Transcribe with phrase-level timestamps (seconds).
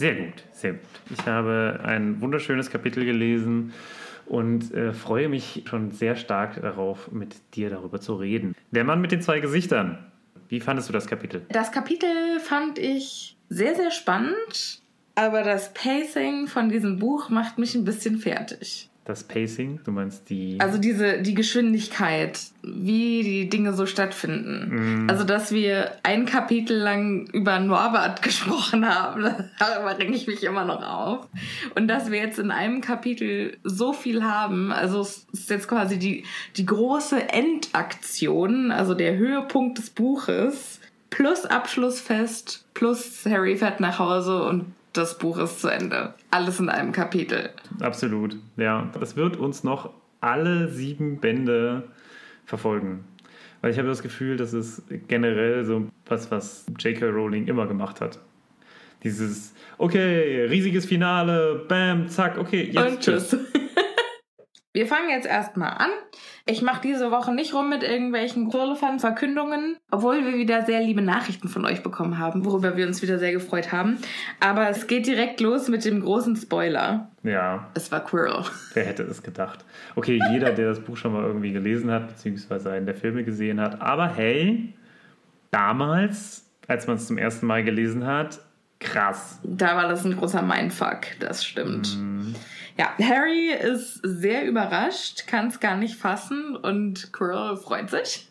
[0.00, 0.80] Sehr gut, sehr gut.
[1.10, 3.74] Ich habe ein wunderschönes Kapitel gelesen
[4.24, 8.54] und äh, freue mich schon sehr stark darauf, mit dir darüber zu reden.
[8.70, 10.10] Der Mann mit den zwei Gesichtern.
[10.48, 11.44] Wie fandest du das Kapitel?
[11.50, 14.80] Das Kapitel fand ich sehr, sehr spannend,
[15.16, 18.89] aber das Pacing von diesem Buch macht mich ein bisschen fertig.
[19.06, 20.58] Das Pacing, du meinst die.
[20.60, 25.06] Also diese, die Geschwindigkeit, wie die Dinge so stattfinden.
[25.08, 29.22] Also, dass wir ein Kapitel lang über Norbert gesprochen haben,
[29.58, 31.28] darüber reg ich mich immer noch auf.
[31.74, 35.98] Und dass wir jetzt in einem Kapitel so viel haben, also es ist jetzt quasi
[35.98, 36.24] die,
[36.56, 44.42] die große Endaktion, also der Höhepunkt des Buches, plus Abschlussfest, plus Harry fährt nach Hause
[44.44, 46.14] und das Buch ist zu Ende.
[46.30, 47.50] Alles in einem Kapitel.
[47.80, 48.90] Absolut, ja.
[48.98, 49.90] Das wird uns noch
[50.20, 51.84] alle sieben Bände
[52.44, 53.04] verfolgen.
[53.60, 57.06] Weil ich habe das Gefühl, das ist generell so was, was J.K.
[57.06, 58.18] Rowling immer gemacht hat.
[59.02, 63.36] Dieses, okay, riesiges Finale, bam, zack, okay, jetzt Und tschüss.
[64.72, 65.90] Wir fangen jetzt erstmal an.
[66.46, 68.48] Ich mache diese Woche nicht rum mit irgendwelchen
[69.00, 73.18] Verkündungen, obwohl wir wieder sehr liebe Nachrichten von euch bekommen haben, worüber wir uns wieder
[73.18, 73.98] sehr gefreut haben.
[74.38, 77.10] Aber es geht direkt los mit dem großen Spoiler.
[77.24, 78.44] Ja, Es war Quirrell.
[78.74, 79.64] wer hätte es gedacht?
[79.96, 83.60] Okay, jeder, der das Buch schon mal irgendwie gelesen hat, beziehungsweise einen der Filme gesehen
[83.60, 83.80] hat.
[83.82, 84.72] Aber hey,
[85.50, 88.38] damals, als man es zum ersten Mal gelesen hat,
[88.78, 89.40] krass.
[89.42, 91.98] Da war das ein großer Mindfuck, das stimmt.
[92.80, 98.26] Ja, Harry ist sehr überrascht, kann es gar nicht fassen und Quirrell freut sich.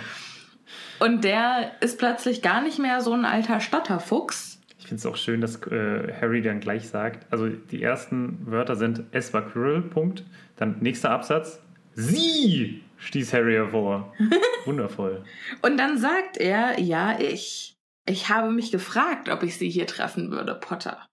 [1.00, 4.58] und der ist plötzlich gar nicht mehr so ein alter Stotterfuchs.
[4.78, 8.74] Ich finde es auch schön, dass äh, Harry dann gleich sagt, also die ersten Wörter
[8.74, 10.24] sind es war Quirrell, Punkt.
[10.56, 11.60] Dann nächster Absatz,
[11.92, 14.14] sie stieß Harry hervor.
[14.64, 15.24] Wundervoll.
[15.60, 17.74] Und dann sagt er, ja, ich.
[18.06, 21.06] Ich habe mich gefragt, ob ich sie hier treffen würde, Potter.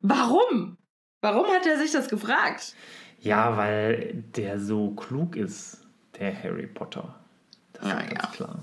[0.00, 0.76] Warum?
[1.26, 2.74] Warum hat er sich das gefragt?
[3.20, 5.84] Ja, weil der so klug ist,
[6.20, 7.14] der Harry Potter.
[7.72, 8.30] Das Ja, ist ganz ja.
[8.30, 8.58] klar.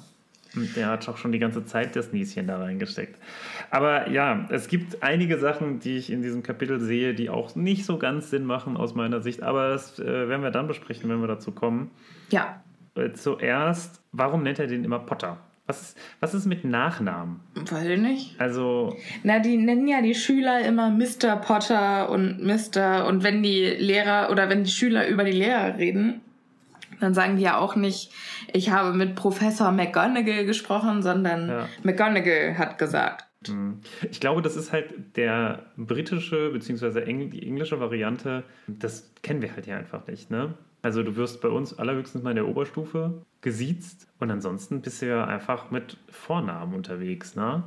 [0.56, 3.20] Und der hat auch schon die ganze Zeit das Nieschen da reingesteckt.
[3.72, 7.86] Aber ja, es gibt einige Sachen, die ich in diesem Kapitel sehe, die auch nicht
[7.86, 9.42] so ganz Sinn machen aus meiner Sicht.
[9.44, 11.92] Aber das äh, werden wir dann besprechen, wenn wir dazu kommen.
[12.30, 12.62] Ja,
[12.96, 15.38] Äh, zuerst, warum nennt er den immer Potter?
[15.66, 17.40] Was ist, was ist mit Nachnamen?
[17.56, 18.40] weiß ich nicht.
[18.40, 21.38] Also, Na, die nennen ja die Schüler immer Mr.
[21.38, 23.06] Potter und Mr.
[23.08, 26.20] Und wenn die Lehrer oder wenn die Schüler über die Lehrer reden,
[27.00, 28.12] dann sagen die ja auch nicht,
[28.52, 31.70] ich habe mit Professor McGonagall gesprochen, sondern Ja.
[31.84, 33.26] McGonagall hat gesagt.
[33.48, 33.80] Hm.
[34.10, 37.02] Ich glaube, das ist halt der britische bzw.
[37.04, 38.44] Engl die englische Variante.
[38.68, 40.30] Das kennen wir halt hier einfach nicht.
[40.30, 40.54] Ne?
[40.84, 45.08] Also du wirst bei uns allerhöchstens mal in der Oberstufe gesiezt und ansonsten bist du
[45.08, 47.36] ja einfach mit Vornamen unterwegs.
[47.36, 47.64] Ne?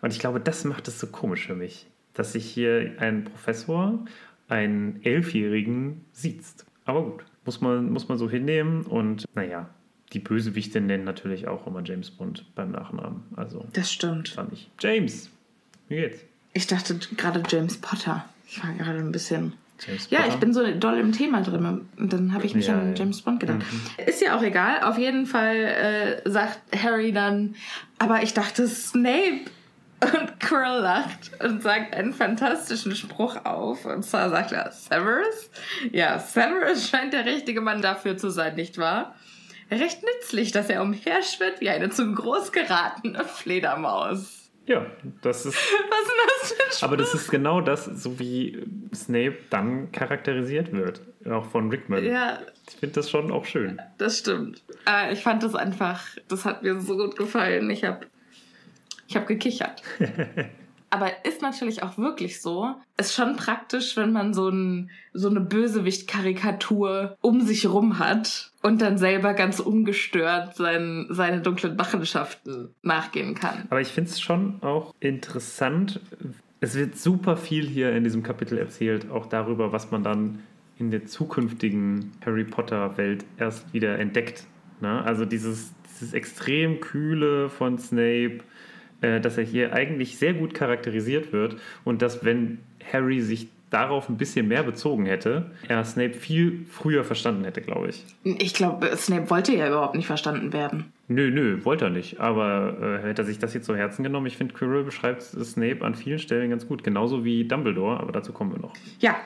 [0.00, 4.04] Und ich glaube, das macht es so komisch für mich, dass sich hier ein Professor
[4.48, 6.64] einen Elfjährigen siezt.
[6.84, 9.68] Aber gut, muss man, muss man so hinnehmen und naja,
[10.12, 13.22] die Bösewichte nennen natürlich auch immer James Bond beim Nachnamen.
[13.36, 14.30] Also Das stimmt.
[14.30, 14.70] fand ich.
[14.80, 15.30] James,
[15.88, 16.20] wie geht's?
[16.52, 18.24] Ich dachte gerade James Potter.
[18.48, 19.52] Ich war gerade ein bisschen.
[19.86, 20.34] James Ja, Potter.
[20.34, 21.86] ich bin so doll im Thema drin.
[21.96, 22.90] Und dann habe ich mich Ja, an ja.
[22.90, 22.96] Mhm.
[22.96, 23.60] James Bond gedacht.
[24.06, 24.82] Ist ja auch egal.
[24.82, 25.56] Auf jeden Fall
[26.24, 27.54] äh, sagt Harry dann,
[27.98, 29.40] aber ich dachte Snape.
[30.02, 33.84] Und Quirrell lacht und sagt einen fantastischen Spruch auf.
[33.84, 35.50] Und zwar sagt er, Severus?
[35.92, 39.14] Ja, Severus scheint der richtige Mann dafür zu sein, nicht wahr?
[39.70, 44.39] Recht nützlich, dass er umherschwirrt wie eine zu groß geratene Fledermaus.
[44.70, 44.86] Ja,
[45.20, 45.56] das ist.
[45.90, 46.12] Was ist
[46.42, 46.82] das für ein Spruch?
[46.84, 48.62] Aber das ist genau das, so wie
[48.94, 51.00] Snape dann charakterisiert wird.
[51.28, 52.04] Auch von Rickman.
[52.04, 52.38] Ja,
[52.68, 53.80] Ich finde das schon auch schön.
[53.98, 54.62] Das stimmt.
[54.88, 57.68] Äh, ich fand das einfach, das hat mir so gut gefallen.
[57.70, 58.06] Ich habe
[59.08, 59.82] ich hab gekichert.
[60.90, 62.74] Aber ist natürlich auch wirklich so.
[62.96, 68.82] Ist schon praktisch, wenn man so, ein, so eine Bösewicht-Karikatur um sich rum hat und
[68.82, 73.66] dann selber ganz ungestört sein, seine dunklen Machenschaften nachgehen kann.
[73.70, 76.00] Aber ich finde es schon auch interessant.
[76.60, 80.40] Es wird super viel hier in diesem Kapitel erzählt, auch darüber, was man dann
[80.78, 84.44] in der zukünftigen Harry Potter-Welt erst wieder entdeckt.
[84.80, 85.04] Ne?
[85.04, 88.40] Also dieses, dieses extrem kühle von Snape,
[89.00, 92.58] äh, dass er hier eigentlich sehr gut charakterisiert wird und dass, wenn
[92.92, 97.88] Harry sich darauf ein bisschen mehr bezogen hätte, er Snape viel früher verstanden hätte, glaube
[97.88, 98.04] ich.
[98.24, 100.92] Ich glaube, Snape wollte ja überhaupt nicht verstanden werden.
[101.08, 102.20] Nö, nö, wollte er nicht.
[102.20, 105.84] Aber äh, hätte er sich das jetzt zu Herzen genommen, ich finde, Quirrell beschreibt Snape
[105.84, 106.82] an vielen Stellen ganz gut.
[106.84, 108.72] Genauso wie Dumbledore, aber dazu kommen wir noch.
[108.98, 109.16] Ja.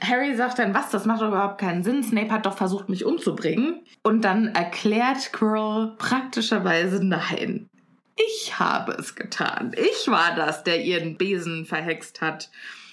[0.00, 2.02] Harry sagt dann, was, das macht doch überhaupt keinen Sinn.
[2.02, 3.80] Snape hat doch versucht, mich umzubringen.
[4.02, 7.70] Und dann erklärt Quirrell praktischerweise nein.
[8.16, 9.72] Ich habe es getan.
[9.76, 12.50] Ich war das, der ihren Besen verhext hat.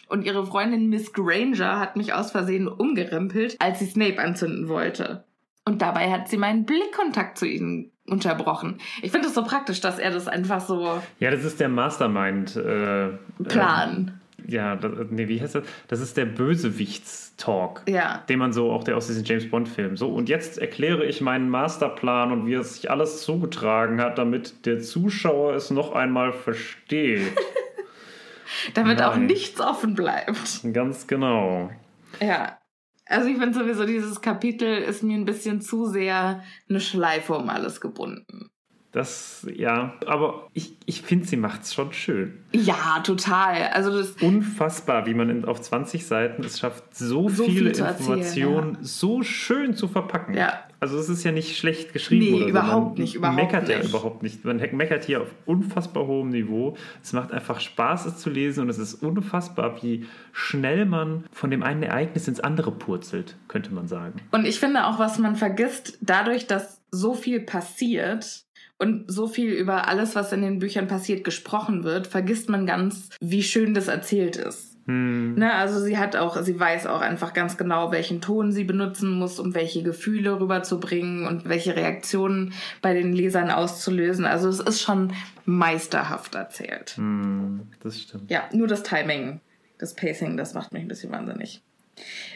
[0.07, 5.23] Und ihre Freundin Miss Granger hat mich aus Versehen umgerempelt, als sie Snape anzünden wollte.
[5.63, 8.79] Und dabei hat sie meinen Blickkontakt zu ihnen unterbrochen.
[9.01, 12.55] Ich finde es so praktisch, dass er das einfach so Ja, das ist der Mastermind.
[12.55, 13.09] Äh,
[13.47, 14.20] plan.
[14.47, 15.63] Ja, das, nee, wie heißt das?
[15.87, 17.83] Das ist der Bösewichts-Talk.
[17.87, 18.23] Ja.
[18.29, 19.97] Den man so auch der aus diesen James Bond-Filmen.
[19.97, 24.65] So, und jetzt erkläre ich meinen Masterplan und wie es sich alles zugetragen hat, damit
[24.65, 27.31] der Zuschauer es noch einmal versteht.
[28.73, 29.27] Damit auch Nein.
[29.27, 30.61] nichts offen bleibt.
[30.73, 31.71] Ganz genau.
[32.19, 32.57] Ja.
[33.05, 37.49] Also ich finde sowieso, dieses Kapitel ist mir ein bisschen zu sehr eine Schleife um
[37.49, 38.49] alles gebunden.
[38.91, 42.39] Das, ja, aber ich, ich finde, sie macht es schon schön.
[42.51, 43.69] Ja, total.
[43.73, 47.67] Also das, Unfassbar, wie man in, auf 20 Seiten es schafft, so, So viele viel
[47.67, 50.33] Informationen so schön zu verpacken.
[50.33, 50.65] Ja.
[50.81, 52.25] Also es ist ja nicht schlecht geschrieben.
[52.25, 52.49] Nee, oder so.
[52.49, 53.89] überhaupt man nicht, überhaupt meckert ja nicht.
[53.89, 54.43] überhaupt nicht.
[54.43, 56.75] Man meckert hier auf unfassbar hohem Niveau.
[57.01, 61.49] Es macht einfach Spaß, es zu lesen und es ist unfassbar, wie schnell man von
[61.49, 64.19] dem einen Ereignis ins andere purzelt, könnte man sagen.
[64.31, 68.43] und ich finde auch, was man vergisst, dadurch, dass so viel passiert
[68.81, 73.09] und so viel über alles, was in den Büchern passiert, gesprochen wird, vergisst man ganz,
[73.19, 74.71] wie schön das erzählt ist.
[74.87, 75.35] Hm.
[75.35, 79.11] Ne, also sie hat auch, sie weiß auch einfach ganz genau, welchen Ton sie benutzen
[79.11, 84.25] muss, um welche Gefühle rüberzubringen und welche Reaktionen bei den Lesern auszulösen.
[84.25, 85.13] Also es ist schon
[85.45, 86.93] meisterhaft erzählt.
[86.97, 88.31] Hm, das stimmt.
[88.31, 89.41] Ja, nur das Timing,
[89.77, 91.61] das Pacing, das macht mich ein bisschen wahnsinnig.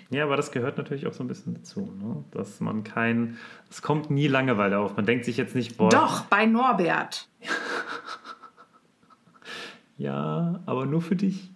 [0.09, 2.23] Ja, aber das gehört natürlich auch so ein bisschen dazu, ne?
[2.31, 3.37] dass man kein,
[3.69, 4.95] es kommt nie Langeweile auf.
[4.95, 7.27] Man denkt sich jetzt nicht, boah, Doch, bei Norbert.
[9.97, 11.51] ja, aber nur für dich.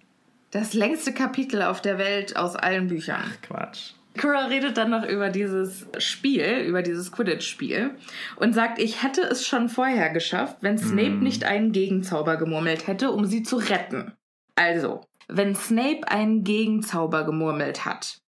[0.52, 3.22] Das längste Kapitel auf der Welt aus allen Büchern.
[3.44, 3.92] Quatsch.
[4.16, 7.92] Quirrell redet dann noch über dieses Spiel, über dieses Quidditch-Spiel
[8.38, 13.12] und sagt, ich hätte es schon vorher geschafft, wenn Snape nicht einen Gegenzauber gemurmelt hätte,
[13.12, 14.14] um sie zu retten.
[14.56, 18.20] Also, wenn Snape einen Gegenzauber gemurmelt hat,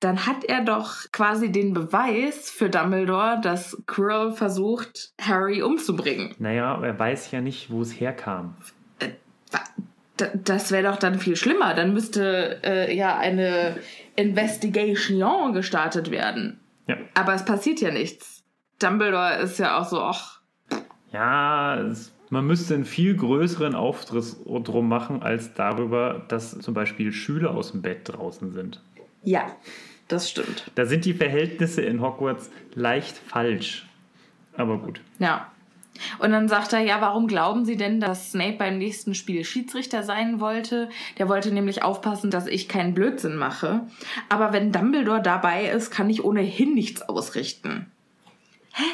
[0.00, 6.34] dann hat er doch quasi den Beweis für Dumbledore, dass Quirrell versucht, Harry umzubringen.
[6.38, 8.56] Naja, er weiß ja nicht, wo es herkam.
[9.00, 9.14] D
[10.32, 11.74] das wäre doch dann viel schlimmer.
[11.74, 13.76] Dann müsste äh, ja eine
[14.16, 16.60] Investigation gestartet werden.
[16.86, 18.42] Ja, Aber es passiert ja nichts.
[18.78, 20.40] Dumbledore ist ja auch so, ach,
[21.12, 27.12] ja es, man müsste einen viel größeren Auftritt drum machen, als darüber, dass zum Beispiel
[27.12, 28.80] Schüler aus dem Bett draußen sind.
[29.22, 29.46] ja,
[30.08, 30.70] das stimmt.
[30.76, 33.88] Da sind die Verhältnisse in Hogwarts leicht falsch.
[34.56, 35.00] Aber gut.
[35.18, 35.50] Ja.
[36.18, 40.02] Und dann sagt er, ja, warum glauben Sie denn, dass Snape beim nächsten Spiel Schiedsrichter
[40.02, 40.90] sein wollte?
[41.18, 43.80] Der wollte nämlich aufpassen, dass ich keinen Blödsinn mache.
[44.28, 47.86] Aber wenn Dumbledore dabei ist, kann ich ohnehin nichts ausrichten.
[48.74, 48.84] Hä?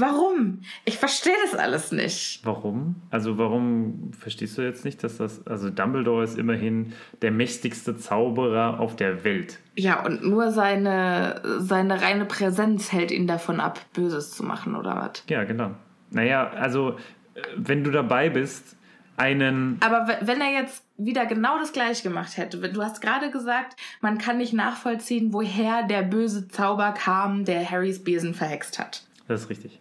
[0.00, 0.60] Warum?
[0.84, 2.40] Ich verstehe das alles nicht.
[2.44, 2.96] Warum?
[3.10, 8.78] Also warum verstehst du jetzt nicht, dass das, also Dumbledore ist immerhin der mächtigste Zauberer
[8.78, 9.58] auf der Welt.
[9.74, 14.94] Ja, und nur seine, seine reine Präsenz hält ihn davon ab, Böses zu machen, oder
[14.96, 15.24] was?
[15.28, 15.72] Ja, genau.
[16.10, 16.90] Naja, also
[17.34, 18.76] äh, wenn du dabei bist,
[19.16, 19.78] einen.
[19.80, 24.18] Aber wenn er jetzt wieder genau das gleiche gemacht hätte, du hast gerade gesagt, man
[24.18, 29.02] kann nicht nachvollziehen, woher der böse Zauber kam, der Harrys Besen verhext hat.
[29.26, 29.80] Das ist richtig.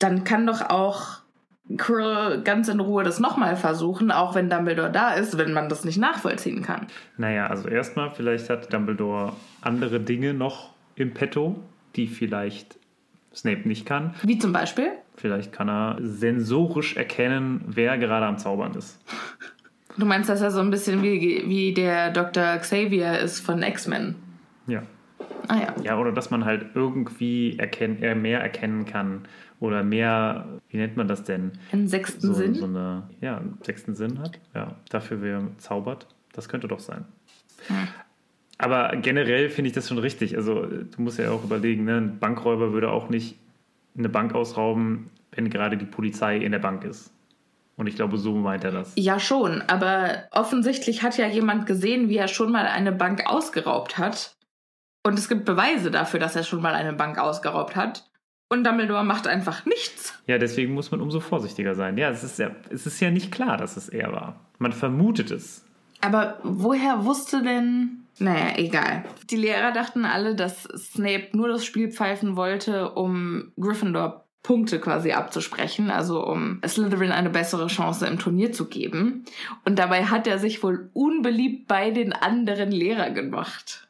[0.00, 1.20] Dann kann doch auch
[1.76, 5.84] Quirrell ganz in Ruhe das nochmal versuchen, auch wenn Dumbledore da ist, wenn man das
[5.84, 6.88] nicht nachvollziehen kann.
[7.16, 11.56] Naja, also erstmal, vielleicht hat Dumbledore andere Dinge noch im Petto,
[11.94, 12.78] die vielleicht
[13.34, 14.14] Snape nicht kann.
[14.22, 14.90] Wie zum Beispiel?
[15.16, 18.98] Vielleicht kann er sensorisch erkennen, wer gerade am Zaubern ist.
[19.96, 22.56] Du meinst, dass er so ein bisschen wie, wie der Dr.
[22.56, 24.16] Xavier ist von X-Men?
[24.66, 24.82] Ja.
[25.48, 25.74] Ah ja.
[25.82, 29.22] Ja, oder dass man halt irgendwie erkennen, äh, mehr erkennen kann
[29.60, 31.52] oder mehr, wie nennt man das denn?
[31.70, 32.54] Einen sechsten so, Sinn?
[32.54, 34.38] So eine, ja, einen sechsten Sinn hat.
[34.54, 36.06] Ja, dafür wer zaubert.
[36.32, 37.04] Das könnte doch sein.
[38.58, 40.36] Aber generell finde ich das schon richtig.
[40.36, 41.96] Also du musst ja auch überlegen, ne?
[41.96, 43.36] ein Bankräuber würde auch nicht
[43.96, 47.12] eine Bank ausrauben, wenn gerade die Polizei in der Bank ist.
[47.76, 48.92] Und ich glaube, so meint er das.
[48.96, 49.62] Ja, schon.
[49.62, 54.36] Aber offensichtlich hat ja jemand gesehen, wie er schon mal eine Bank ausgeraubt hat.
[55.02, 58.09] Und es gibt Beweise dafür, dass er schon mal eine Bank ausgeraubt hat.
[58.52, 60.20] Und Dumbledore macht einfach nichts.
[60.26, 61.96] Ja, deswegen muss man umso vorsichtiger sein.
[61.96, 64.40] Ja, es ist ja, es ist ja nicht klar, dass es er war.
[64.58, 65.64] Man vermutet es.
[66.00, 68.06] Aber woher wusste denn.
[68.18, 69.04] Naja, egal.
[69.30, 75.12] Die Lehrer dachten alle, dass Snape nur das Spiel pfeifen wollte, um Gryffindor Punkte quasi
[75.12, 79.24] abzusprechen, also um Slytherin eine bessere Chance im Turnier zu geben.
[79.64, 83.88] Und dabei hat er sich wohl unbeliebt bei den anderen Lehrern gemacht.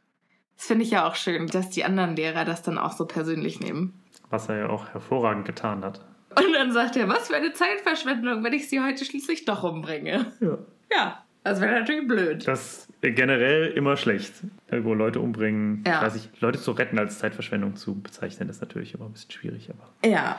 [0.57, 3.61] Das finde ich ja auch schön, dass die anderen Lehrer das dann auch so persönlich
[3.61, 4.00] nehmen.
[4.30, 6.00] Was er ja auch hervorragend getan hat.
[6.37, 10.32] Und dann sagt er, was für eine Zeitverschwendung, wenn ich sie heute schließlich doch umbringe.
[10.40, 10.58] Ja.
[10.92, 12.46] Ja, das wäre natürlich blöd.
[12.46, 14.32] Das ist generell immer schlecht.
[14.70, 16.06] Irgendwo Leute umbringen, Ja.
[16.14, 20.08] ich, Leute zu retten als Zeitverschwendung zu bezeichnen, ist natürlich immer ein bisschen schwierig, aber.
[20.08, 20.38] Ja.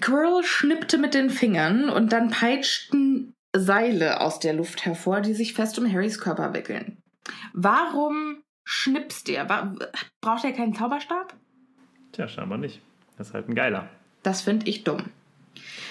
[0.00, 5.52] Quirrell schnippte mit den Fingern und dann peitschten Seile aus der Luft hervor, die sich
[5.54, 6.98] fest um Harrys Körper wickeln.
[7.52, 9.44] Warum schnippst er?
[10.20, 11.34] Braucht er keinen Zauberstab?
[12.12, 12.80] Tja, scheinbar nicht.
[13.18, 13.88] Das ist halt ein Geiler.
[14.22, 15.10] Das finde ich dumm.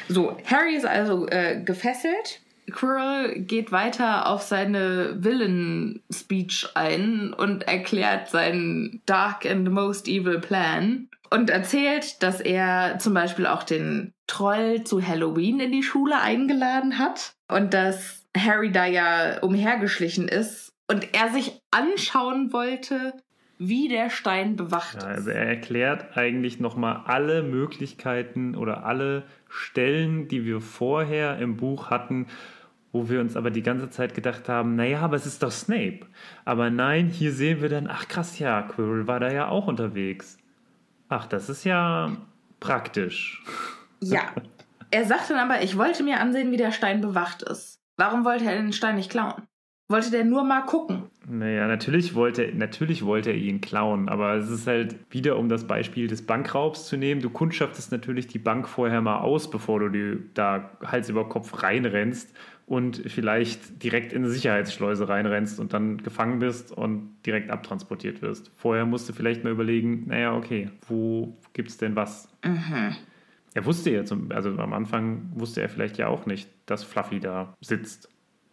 [0.07, 2.41] So, Harry ist also äh, gefesselt.
[2.71, 11.09] Quirrell geht weiter auf seine Villain-Speech ein und erklärt seinen Dark and Most Evil Plan
[11.29, 16.97] und erzählt, dass er zum Beispiel auch den Troll zu Halloween in die Schule eingeladen
[16.97, 23.13] hat und dass Harry da ja umhergeschlichen ist und er sich anschauen wollte,
[23.63, 25.17] wie der Stein bewacht Ja, ist.
[25.17, 31.91] also er erklärt eigentlich nochmal alle Möglichkeiten oder alle Stellen, die wir vorher im Buch
[31.91, 32.25] hatten,
[32.91, 35.99] wo wir uns aber die ganze Zeit gedacht haben, naja, aber es ist doch Snape.
[36.43, 40.39] Aber nein, hier sehen wir dann, ach krass, ja, Quirrell war da ja auch unterwegs.
[41.07, 42.17] Ach, das ist ja
[42.59, 43.43] praktisch.
[44.01, 44.23] Ja.
[44.89, 47.79] Er sagt dann aber, ich wollte mir ansehen, wie der Stein bewacht ist.
[47.95, 49.43] Warum wollte er den Stein nicht klauen?
[49.91, 51.03] Wollte der nur mal gucken?
[51.27, 55.67] Naja, natürlich wollte, natürlich wollte er ihn klauen, aber es ist halt wieder, um das
[55.67, 57.21] Beispiel des Bankraubs zu nehmen.
[57.21, 61.61] Du kundschaftest natürlich die Bank vorher mal aus, bevor du die da Hals über Kopf
[61.61, 62.33] reinrennst
[62.67, 68.49] und vielleicht direkt in eine Sicherheitsschleuse reinrennst und dann gefangen bist und direkt abtransportiert wirst.
[68.55, 72.29] Vorher musst du vielleicht mal überlegen, naja, okay, wo gibt's denn was?
[73.53, 77.19] Er wusste ja, zum, also am Anfang wusste er vielleicht ja auch nicht, dass Fluffy
[77.19, 78.07] da sitzt.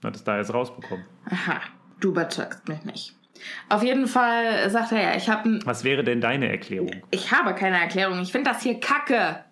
[0.05, 1.05] Hat es da jetzt rausbekommen.
[1.31, 1.61] Aha,
[2.01, 3.15] du überzeugst mich nicht.
[3.69, 6.91] Auf jeden Fall sagt er ja, ich habe Was wäre denn deine Erklärung?
[7.11, 8.21] ich habe keine Erklärung.
[8.21, 9.45] Ich finde das hier kacke.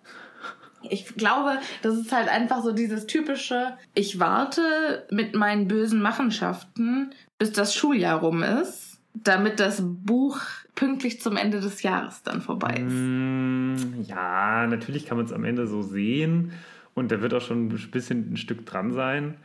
[0.89, 7.11] Ich glaube, das ist halt einfach so dieses typische, ich warte mit meinen bösen Machenschaften,
[7.39, 10.39] bis das Schuljahr rum ist, damit das Buch
[10.75, 12.93] pünktlich zum Ende des Jahres dann vorbei ist.
[12.93, 16.53] Mm, Ja, natürlich kann man es am Ende so sehen
[16.93, 19.37] und da wird auch schon ein bisschen ein Stück dran sein.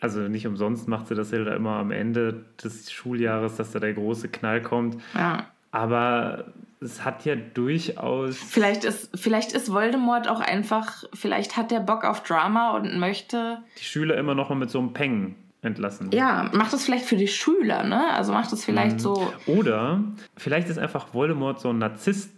[0.00, 3.78] Also nicht umsonst macht sie das ja da immer am Ende des Schuljahres, dass da
[3.78, 4.96] der große Knall kommt.
[5.14, 5.46] Ja.
[5.72, 6.46] Aber
[6.80, 8.36] es hat ja durchaus.
[8.36, 13.58] Vielleicht ist, vielleicht ist Voldemort auch einfach, vielleicht hat der Bock auf Drama und möchte.
[13.78, 16.10] die Schüler immer noch mal mit so einem Peng entlassen.
[16.12, 18.12] Ja, macht das vielleicht für die Schüler, ne?
[18.14, 19.30] Also macht das vielleicht so.
[19.46, 20.02] Oder
[20.36, 22.32] vielleicht ist einfach Voldemort so ein Narzisst,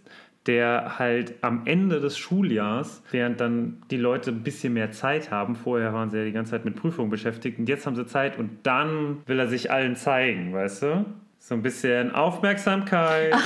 [0.47, 5.55] der halt am Ende des Schuljahrs, während dann die Leute ein bisschen mehr Zeit haben,
[5.55, 8.37] vorher waren sie ja die ganze Zeit mit Prüfungen beschäftigt und jetzt haben sie Zeit
[8.37, 11.05] und dann will er sich allen zeigen, weißt du?
[11.39, 13.33] So ein bisschen Aufmerksamkeit.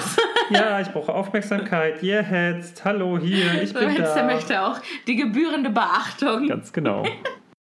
[0.50, 2.02] Ja, ich brauche Aufmerksamkeit.
[2.02, 4.16] Jetzt, hallo hier, ich Du bin da.
[4.16, 6.48] er möchte auch die gebührende Beachtung.
[6.48, 7.04] Ganz genau.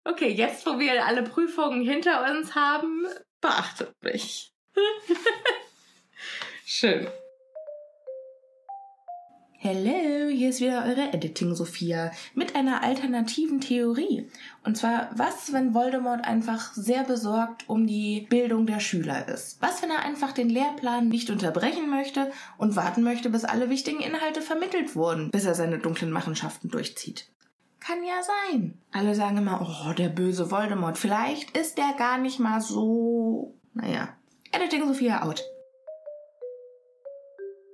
[0.08, 3.06] Okay, jetzt, wo wir alle Prüfungen hinter uns haben,
[3.40, 4.52] beachtet mich.
[6.64, 7.08] Schön.
[9.68, 14.30] Hello, hier ist wieder eure Editing Sophia mit einer alternativen Theorie.
[14.62, 19.60] Und zwar, was, wenn Voldemort einfach sehr besorgt um die Bildung der Schüler ist?
[19.60, 23.98] Was, wenn er einfach den Lehrplan nicht unterbrechen möchte und warten möchte, bis alle wichtigen
[23.98, 27.28] Inhalte vermittelt wurden, bis er seine dunklen Machenschaften durchzieht?
[27.80, 28.78] Kann ja sein.
[28.92, 30.96] Alle sagen immer, oh, der böse Voldemort.
[30.96, 33.56] Vielleicht ist der gar nicht mal so.
[33.74, 34.10] Naja.
[34.52, 35.42] Editing Sophia out.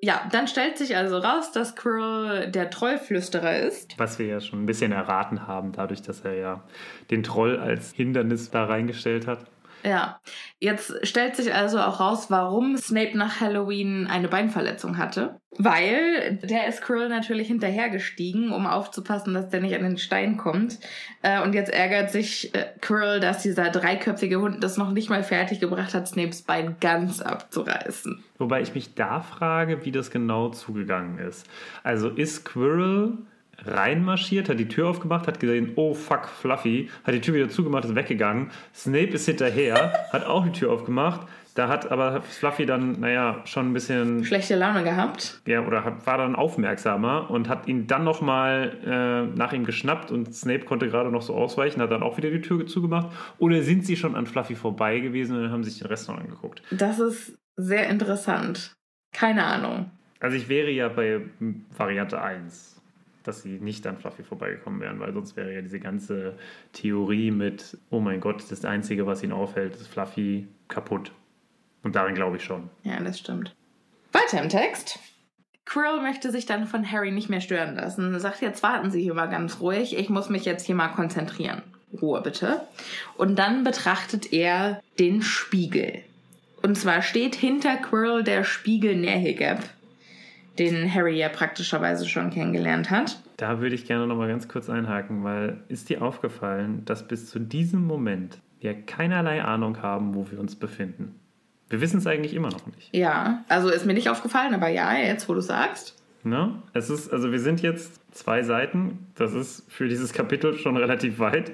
[0.05, 3.95] Ja, dann stellt sich also raus, dass Quirrell der Trollflüsterer ist.
[3.99, 6.65] Was wir ja schon ein bisschen erraten haben, dadurch, dass er ja
[7.13, 9.52] den Troll als Hindernis da reingestellt hat.
[9.85, 10.21] Ja,
[10.61, 15.41] jetzt stellt sich also auch raus, warum Snape nach Halloween eine Beinverletzung hatte.
[15.59, 20.79] Weil der ist Quirrell natürlich hinterhergestiegen, um aufzupassen, dass der nicht an den Stein kommt.
[21.21, 25.23] Äh, und jetzt ärgert sich äh, Quirrell, dass dieser dreiköpfige Hund das noch nicht mal
[25.23, 28.25] fertig gebracht hat, Snapes Bein ganz abzureißen.
[28.39, 31.47] Wobei ich mich da frage, wie das genau zugegangen ist.
[31.83, 33.19] Also ist Quirrell
[33.67, 37.85] reinmarschiert, hat die Tür aufgemacht, hat gesehen, oh fuck, Fluffy, hat die Tür wieder zugemacht,
[37.85, 38.51] ist weggegangen.
[38.75, 41.27] Snape ist hinterher, hat auch die Tür aufgemacht.
[41.55, 44.25] Da hat aber Fluffy dann, naja, schon ein bisschen.
[44.25, 45.43] Schlechte Laune gehabt.
[45.47, 50.11] Ja, oder hat, war dann aufmerksamer und hat ihn dann nochmal äh, nach ihm geschnappt
[50.11, 53.09] und Snape konnte gerade noch so ausweichen, hat dann auch wieder die Tür zugemacht.
[53.39, 56.63] Oder sind sie schon an Fluffy vorbei gewesen und haben sich den Rest noch angeguckt?
[56.71, 58.73] Das ist sehr interessant.
[59.13, 59.91] Keine Ahnung.
[60.21, 61.21] Also ich wäre ja bei
[61.77, 62.82] Variante 1
[63.23, 66.37] dass sie nicht an Fluffy vorbeigekommen wären, weil sonst wäre ja diese ganze
[66.73, 71.13] Theorie mit, oh mein Gott, das Einzige, was ihn aufhält, ist Fluffy kaputt.
[71.83, 72.71] Und darin glaube ich schon.
[72.85, 73.55] Ja, das stimmt.
[74.13, 74.99] Weiter im Text.
[75.65, 78.19] Quirrell möchte sich dann von Harry nicht mehr stören lassen.
[78.19, 79.97] Sagt, jetzt warten Sie hier mal ganz ruhig.
[79.97, 81.63] Ich muss mich jetzt hier mal konzentrieren.
[82.01, 82.61] Ruhe bitte.
[83.17, 86.03] Und dann betrachtet er den Spiegel.
[86.63, 89.63] Und zwar steht hinter Quirrell der Spiegel Nähegap
[90.59, 93.19] den Harry ja praktischerweise schon kennengelernt hat.
[93.37, 97.29] Da würde ich gerne noch mal ganz kurz einhaken, weil ist dir aufgefallen, dass bis
[97.29, 101.15] zu diesem Moment wir keinerlei Ahnung haben, wo wir uns befinden?
[101.69, 102.95] Wir wissen es eigentlich immer noch nicht.
[102.95, 105.97] Ja, also ist mir nicht aufgefallen, aber ja, jetzt wo du sagst.
[106.23, 106.55] Ne?
[106.73, 109.07] Es ist, also wir sind jetzt zwei Seiten.
[109.17, 111.51] Das ist für dieses Kapitel schon relativ weit.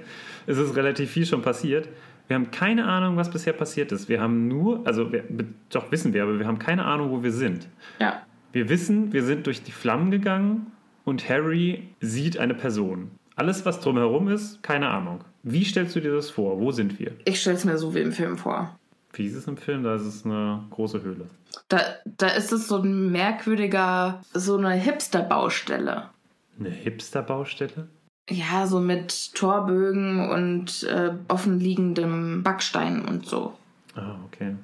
[0.47, 1.89] Es ist relativ viel schon passiert.
[2.27, 4.09] Wir haben keine Ahnung, was bisher passiert ist.
[4.11, 5.25] Wir haben nur, also wir,
[5.71, 7.69] doch wissen wir, aber wir haben keine Ahnung, wo wir sind.
[7.99, 8.23] Ja.
[8.53, 10.73] Wir wissen, wir sind durch die Flammen gegangen
[11.05, 13.11] und Harry sieht eine Person.
[13.37, 15.21] Alles, was drumherum ist, keine Ahnung.
[15.43, 16.59] Wie stellst du dir das vor?
[16.59, 17.13] Wo sind wir?
[17.25, 18.77] Ich stelle es mir so wie im Film vor.
[19.13, 19.85] Wie ist es im Film?
[19.85, 21.27] Da ist es eine große Höhle.
[21.69, 26.11] Da, da ist es so ein merkwürdiger, so eine Hipster-Baustelle.
[26.59, 27.89] Eine Hipster-Baustelle?
[28.31, 33.55] Ja, so mit Torbögen und äh, offenliegendem Backstein und so.
[33.95, 34.55] Ah, okay.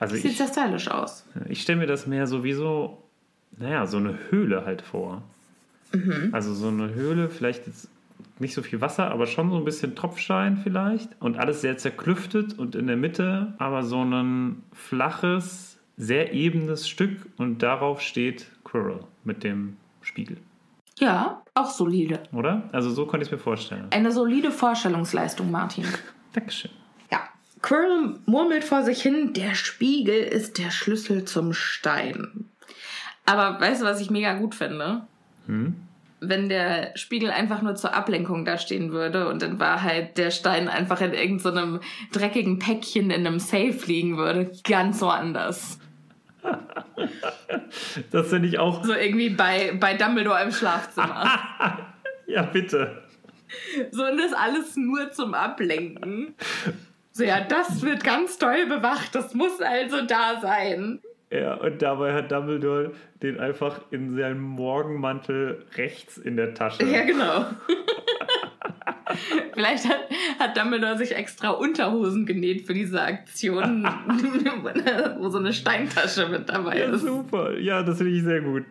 [0.00, 1.26] Also Sieht ich, sehr stylisch aus.
[1.48, 3.02] Ich stelle mir das mehr sowieso,
[3.56, 5.22] naja, so eine Höhle halt vor.
[5.92, 6.30] Mhm.
[6.32, 7.88] Also so eine Höhle, vielleicht jetzt
[8.38, 11.10] nicht so viel Wasser, aber schon so ein bisschen Tropfstein vielleicht.
[11.20, 17.26] Und alles sehr zerklüftet und in der Mitte aber so ein flaches, sehr ebenes Stück
[17.36, 20.38] und darauf steht Quirrell mit dem Spiegel.
[20.98, 22.22] Ja, auch solide.
[22.32, 22.68] Oder?
[22.72, 23.86] Also so konnte ich es mir vorstellen.
[23.90, 25.84] Eine solide Vorstellungsleistung, Martin.
[26.32, 26.70] Dankeschön.
[27.64, 32.44] Quirrell murmelt vor sich hin, der Spiegel ist der Schlüssel zum Stein.
[33.24, 35.06] Aber weißt du, was ich mega gut finde?
[35.46, 35.74] Hm?
[36.20, 40.68] Wenn der Spiegel einfach nur zur Ablenkung da stehen würde und in Wahrheit der Stein
[40.68, 41.80] einfach in irgendeinem
[42.12, 45.78] so dreckigen Päckchen in einem Safe liegen würde, ganz woanders.
[48.10, 48.84] Das finde ich auch.
[48.84, 51.26] So irgendwie bei, bei Dumbledore im Schlafzimmer.
[52.26, 53.02] ja, bitte.
[53.90, 56.34] So und das alles nur zum Ablenken.
[57.16, 59.14] So, ja, das wird ganz toll bewacht.
[59.14, 60.98] Das muss also da sein.
[61.30, 66.84] Ja, und dabei hat Dumbledore den einfach in seinem Morgenmantel rechts in der Tasche.
[66.84, 67.46] Ja, genau.
[69.54, 70.08] Vielleicht hat,
[70.40, 73.84] hat Dumbledore sich extra Unterhosen genäht für diese Aktion,
[75.18, 77.02] wo so eine Steintasche mit dabei ja, ist.
[77.02, 78.64] Super, ja, das finde ich sehr gut.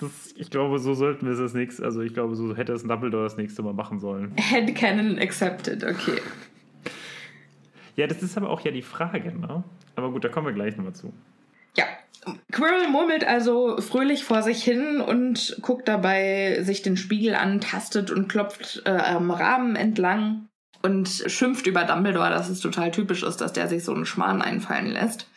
[0.00, 2.82] Das, ich glaube, so sollten wir es das nächste, also ich glaube, so hätte es
[2.82, 4.32] Dumbledore das nächste Mal machen sollen.
[4.36, 6.20] Headcanon accepted, okay.
[7.98, 9.64] Ja, das ist aber auch ja die Frage, ne?
[9.96, 11.12] Aber gut, da kommen wir gleich nochmal zu.
[11.76, 11.84] Ja.
[12.52, 18.12] Quirrell murmelt also fröhlich vor sich hin und guckt dabei sich den Spiegel an, tastet
[18.12, 20.46] und klopft äh, am Rahmen entlang
[20.80, 24.42] und schimpft über Dumbledore, dass es total typisch ist, dass der sich so einen Schmarrn
[24.42, 25.28] einfallen lässt.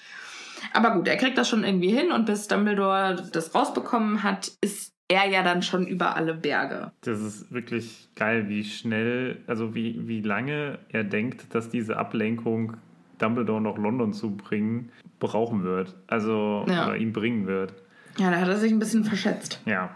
[0.71, 4.93] Aber gut, er kriegt das schon irgendwie hin und bis Dumbledore das rausbekommen hat, ist
[5.11, 6.91] er ja dann schon über alle Berge.
[7.01, 12.77] Das ist wirklich geil, wie schnell, also wie, wie lange er denkt, dass diese Ablenkung
[13.17, 15.95] Dumbledore nach London zu bringen brauchen wird.
[16.07, 16.87] Also, ja.
[16.87, 17.73] oder ihn bringen wird.
[18.17, 19.61] Ja, da hat er sich ein bisschen verschätzt.
[19.65, 19.95] Ja.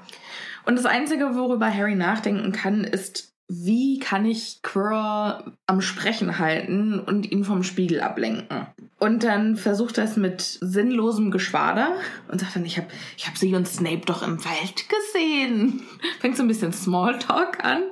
[0.66, 7.00] Und das Einzige, worüber Harry nachdenken kann, ist, wie kann ich Quirrell am Sprechen halten
[7.00, 8.66] und ihn vom Spiegel ablenken?
[8.98, 11.96] Und dann versucht er es mit sinnlosem Geschwader
[12.28, 15.84] und sagt dann, ich habe ich hab sie und Snape doch im Wald gesehen.
[16.20, 17.84] Fängt so ein bisschen Smalltalk an.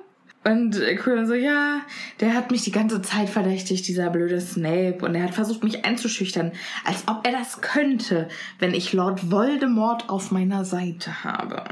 [0.45, 1.81] Und Quirrell so, ja,
[2.19, 4.97] der hat mich die ganze Zeit verdächtigt, dieser blöde Snape.
[5.01, 6.51] Und er hat versucht, mich einzuschüchtern,
[6.83, 8.27] als ob er das könnte,
[8.59, 11.63] wenn ich Lord Voldemort auf meiner Seite habe.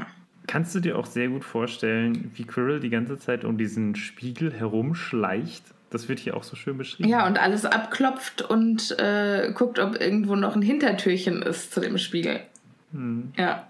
[0.52, 4.52] Kannst du dir auch sehr gut vorstellen, wie Quirrell die ganze Zeit um diesen Spiegel
[4.52, 5.64] herumschleicht?
[5.88, 7.08] Das wird hier auch so schön beschrieben.
[7.08, 11.96] Ja, und alles abklopft und äh, guckt, ob irgendwo noch ein Hintertürchen ist zu dem
[11.96, 12.40] Spiegel.
[12.92, 13.32] Hm.
[13.34, 13.66] Ja.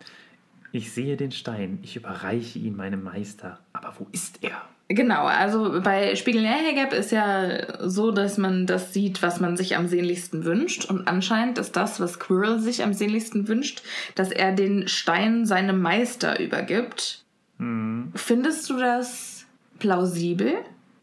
[0.73, 3.61] Ich sehe den Stein, ich überreiche ihn meinem Meister.
[3.73, 4.61] Aber wo ist er?
[4.95, 9.77] Genau, also bei Spiegel Nährgap ist ja so, dass man das sieht, was man sich
[9.77, 10.85] am sehnlichsten wünscht.
[10.85, 13.83] Und anscheinend ist das, was Quirrell sich am sehnlichsten wünscht,
[14.17, 17.25] dass er den Stein seinem Meister übergibt.
[17.59, 18.13] Hm.
[18.15, 19.47] Findest du das
[19.79, 20.53] plausibel,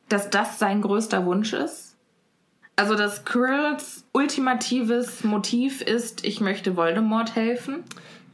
[0.07, 1.97] dass das sein größter Wunsch ist?
[2.75, 7.83] Also, dass Quirrells ultimatives Motiv ist, ich möchte Voldemort helfen?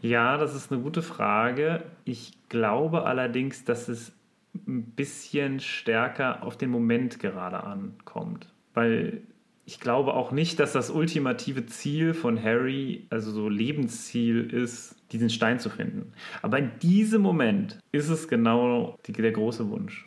[0.02, 1.82] Ja, das ist eine gute Frage.
[2.04, 4.12] Ich glaube allerdings, dass es
[4.68, 8.48] ein bisschen stärker auf den Moment gerade ankommt.
[8.74, 9.24] Weil
[9.66, 15.30] ich glaube auch nicht, dass das ultimative Ziel von Harry, also so Lebensziel ist, diesen
[15.30, 16.14] Stein zu finden.
[16.42, 20.04] Aber in diesem Moment ist es genau die, der große Wunsch.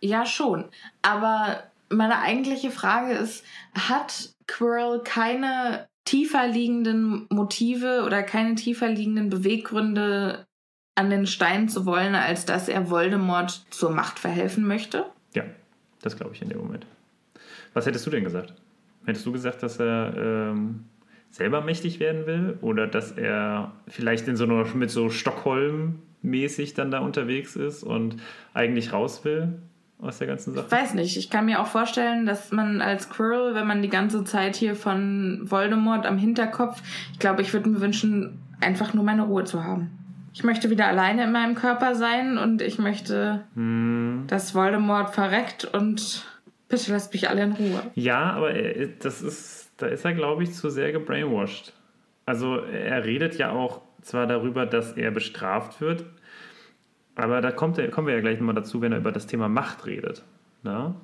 [0.00, 0.64] Ja, schon.
[1.02, 9.28] Aber meine eigentliche Frage ist, hat Quirrell keine tiefer liegenden Motive oder keine tiefer liegenden
[9.28, 10.46] Beweggründe,
[10.94, 15.06] an den Stein zu wollen, als dass er Voldemort zur Macht verhelfen möchte?
[15.34, 15.44] Ja,
[16.02, 16.86] das glaube ich in dem Moment.
[17.74, 18.54] Was hättest du denn gesagt?
[19.06, 20.84] Hättest du gesagt, dass er ähm,
[21.30, 26.90] selber mächtig werden will oder dass er vielleicht in so einer, mit so Stockholm-mäßig dann
[26.90, 28.16] da unterwegs ist und
[28.52, 29.54] eigentlich raus will
[29.98, 30.66] aus der ganzen Sache?
[30.66, 31.16] Ich weiß nicht.
[31.16, 34.76] Ich kann mir auch vorstellen, dass man als Quirrell, wenn man die ganze Zeit hier
[34.76, 39.64] von Voldemort am Hinterkopf, ich glaube, ich würde mir wünschen, einfach nur meine Ruhe zu
[39.64, 40.01] haben.
[40.34, 44.24] Ich möchte wieder alleine in meinem Körper sein und ich möchte, Hm.
[44.28, 46.24] dass Voldemort verreckt und
[46.68, 47.82] bitte lasst mich alle in Ruhe.
[47.94, 51.72] Ja, aber er, das ist, da ist er, glaube ich, zu sehr gebrainwashed.
[52.24, 56.04] Also er redet ja auch zwar darüber, dass er bestraft wird,
[57.14, 59.48] aber da kommt er, kommen wir ja gleich nochmal dazu, wenn er über das Thema
[59.48, 60.22] Macht redet.
[60.62, 60.94] Na?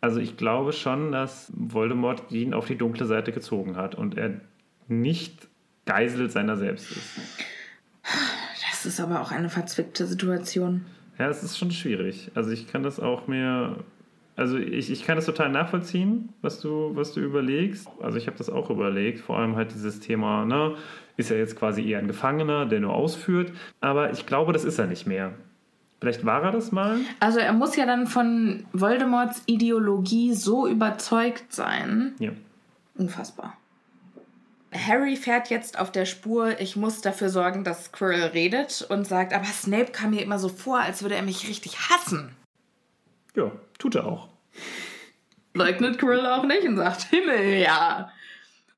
[0.00, 4.40] Also ich glaube schon, dass Voldemort ihn auf die dunkle Seite gezogen hat und er
[4.88, 5.46] nicht
[5.86, 7.10] Geisel seiner selbst ist.
[8.02, 10.84] Das ist aber auch eine verzwickte Situation.
[11.18, 12.30] Ja, es ist schon schwierig.
[12.34, 13.76] Also ich kann das auch mir,
[14.34, 17.88] also ich, ich kann das total nachvollziehen, was du, was du überlegst.
[18.00, 20.74] Also ich habe das auch überlegt, vor allem halt dieses Thema, ne,
[21.16, 23.52] ist er jetzt quasi eher ein Gefangener, der nur ausführt.
[23.80, 25.32] Aber ich glaube, das ist er nicht mehr.
[26.00, 26.98] Vielleicht war er das mal.
[27.20, 32.14] Also er muss ja dann von Voldemorts Ideologie so überzeugt sein.
[32.18, 32.32] Ja.
[32.96, 33.56] Unfassbar.
[34.72, 39.32] Harry fährt jetzt auf der Spur, ich muss dafür sorgen, dass Quirrell redet und sagt,
[39.34, 42.34] aber Snape kam mir immer so vor, als würde er mich richtig hassen.
[43.34, 44.28] Ja, tut er auch.
[45.54, 48.10] Leugnet Quirrell auch nicht und sagt, Himmel, ja.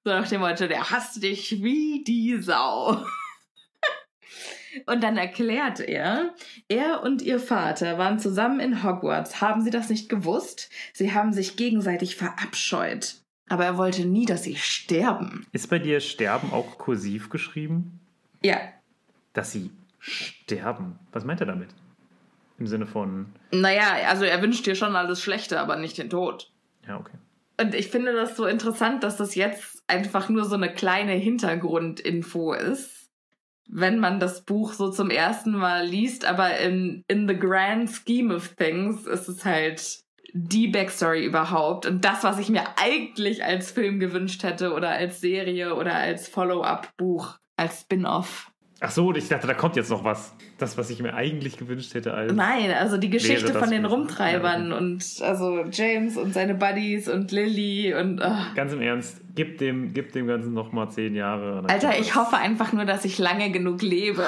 [0.02, 3.04] So nach dem Motto, der hasst dich wie die Sau.
[4.86, 6.34] Und dann erklärt er,
[6.68, 9.40] er und ihr Vater waren zusammen in Hogwarts.
[9.40, 10.68] Haben sie das nicht gewusst?
[10.92, 13.14] Sie haben sich gegenseitig verabscheut.
[13.54, 15.46] Aber er wollte nie, dass sie sterben.
[15.52, 18.00] Ist bei dir Sterben auch kursiv geschrieben?
[18.42, 18.58] Ja.
[19.32, 20.98] Dass sie sterben.
[21.12, 21.68] Was meint er damit?
[22.58, 26.50] Im Sinne von, Naja, also er wünscht dir schon alles Schlechte, aber nicht den Tod.
[26.88, 27.16] ja, okay.
[27.60, 32.54] Und ich finde das so interessant, dass das jetzt einfach nur so eine kleine Hintergrundinfo
[32.54, 33.12] ist.
[33.68, 38.34] Wenn man das Buch so zum ersten Mal liest, aber in, in the grand scheme
[38.34, 40.00] of things ist es halt
[40.34, 41.86] die Backstory überhaupt.
[41.86, 46.28] Und das, was ich mir eigentlich als Film gewünscht hätte oder als Serie oder als
[46.28, 48.50] Follow-up-Buch, als Spin-off.
[48.80, 50.34] Ach so, ich dachte, da kommt jetzt noch was.
[50.58, 52.32] Das, was ich mir eigentlich gewünscht hätte als.
[52.32, 53.84] Nein, also die Geschichte von den.
[53.84, 58.48] Rumtreibern Ja, und also James und seine Buddies und Lily und ah.
[58.56, 61.64] Ganz im Ernst, gib dem, gib dem Ganzen nochmal zehn Jahre.
[61.68, 64.24] Alter, ich hoffe einfach nur, dass ich lange genug lebe,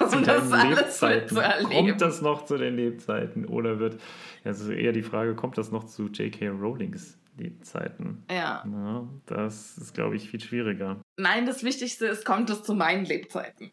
[0.00, 1.86] um das alles mitzuerleben.
[1.88, 4.00] Kommt das noch zu den Lebzeiten oder wird.
[4.44, 6.48] Also eher die Frage, kommt das noch zu J.K.
[6.48, 8.24] Rowlings Lebzeiten?
[8.30, 8.64] Ja.
[8.66, 11.00] Ja, das ist, glaube ich, viel schwieriger.
[11.16, 13.70] Nein, das Wichtigste ist, kommt es zu meinen Lebzeiten.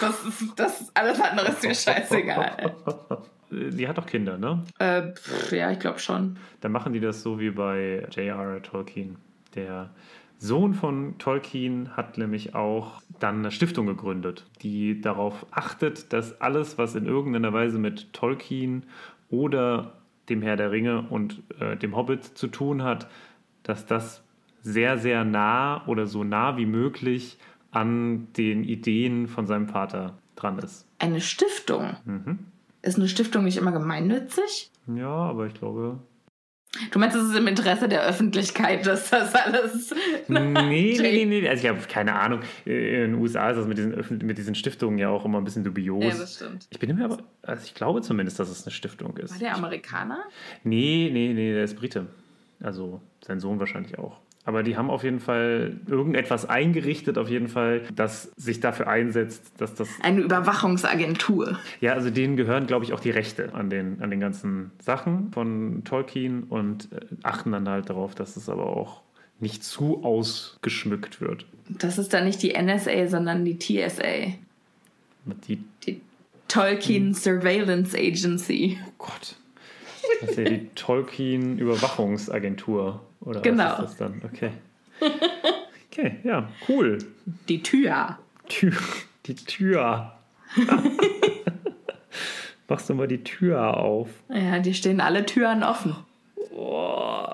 [0.00, 2.74] Das ist, das ist alles andere ist mir scheißegal.
[3.50, 4.64] Die hat doch Kinder, ne?
[4.78, 6.38] äh, pff, ja, ich glaube schon.
[6.60, 8.62] Dann machen die das so wie bei J.R.R.
[8.62, 9.16] Tolkien.
[9.54, 9.90] Der
[10.38, 16.76] Sohn von Tolkien hat nämlich auch dann eine Stiftung gegründet, die darauf achtet, dass alles,
[16.76, 18.84] was in irgendeiner Weise mit Tolkien
[19.30, 19.94] oder
[20.28, 23.08] dem Herr der Ringe und äh, dem Hobbit zu tun hat,
[23.62, 24.22] dass das
[24.62, 27.38] sehr, sehr nah oder so nah wie möglich
[27.70, 30.86] an den Ideen von seinem Vater dran ist.
[30.98, 31.96] Eine Stiftung?
[32.04, 32.38] Mhm.
[32.82, 34.70] Ist eine Stiftung nicht immer gemeinnützig?
[34.86, 35.98] Ja, aber ich glaube,
[36.90, 39.94] Du meinst, es ist im Interesse der Öffentlichkeit, dass das alles.
[40.28, 41.48] Nee, nee, nee, nee.
[41.48, 42.40] Also ich habe keine Ahnung.
[42.64, 45.44] In den USA ist das mit diesen, Öffn mit diesen Stiftungen ja auch immer ein
[45.44, 46.02] bisschen dubios.
[46.04, 46.66] Ja, das stimmt.
[46.70, 49.32] Ich bin mir aber, also ich glaube zumindest, dass es eine Stiftung ist.
[49.32, 50.24] War der Amerikaner?
[50.62, 52.06] Nee, nee, nee, der ist Brite.
[52.60, 54.20] Also sein Sohn wahrscheinlich auch.
[54.46, 59.52] Aber die haben auf jeden Fall irgendetwas eingerichtet, auf jeden Fall, das sich dafür einsetzt,
[59.56, 59.88] dass das.
[60.02, 61.58] Eine Überwachungsagentur.
[61.80, 65.32] Ja, also denen gehören, glaube ich, auch die Rechte an den, an den ganzen Sachen
[65.32, 69.00] von Tolkien und äh, achten dann halt darauf, dass es aber auch
[69.40, 71.46] nicht zu ausgeschmückt wird.
[71.68, 74.32] Das ist dann nicht die NSA, sondern die TSA.
[75.48, 76.00] Die, Die
[76.48, 78.78] Tolkien Surveillance Agency.
[78.86, 79.36] oh Gott.
[80.20, 83.00] Das ist ja die Tolkien-Überwachungsagentur.
[83.24, 83.64] Oder Genau.
[83.64, 84.22] was ist das dann?
[84.24, 84.50] Okay.
[85.96, 86.98] Okay, ja, cool.
[87.48, 88.18] Die Tür.
[88.48, 88.72] Tür,
[89.26, 90.10] die Tür.
[92.68, 94.08] Machst du mal die Tür auf.
[94.28, 95.94] Ja, die stehen alle Türen offen.
[96.52, 97.26] Oh.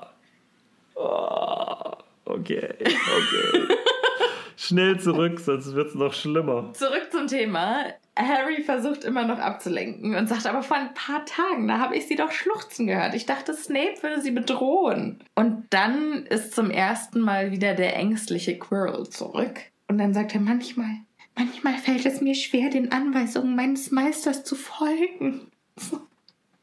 [0.93, 1.91] Oh.
[2.25, 3.67] Okay, okay.
[4.57, 6.71] Schnell zurück, sonst wird es noch schlimmer.
[6.73, 7.85] Zurück zum Thema.
[8.17, 12.07] Harry versucht immer noch abzulenken und sagt aber vor ein paar Tagen, da habe ich
[12.07, 13.15] sie doch schluchzen gehört.
[13.15, 15.23] Ich dachte, Snape würde sie bedrohen.
[15.35, 19.61] Und dann ist zum ersten Mal wieder der ängstliche Quirrell zurück.
[19.87, 20.97] Und dann sagt er manchmal,
[21.35, 25.49] manchmal fällt es mir schwer, den Anweisungen meines Meisters zu folgen.
[25.77, 26.01] So,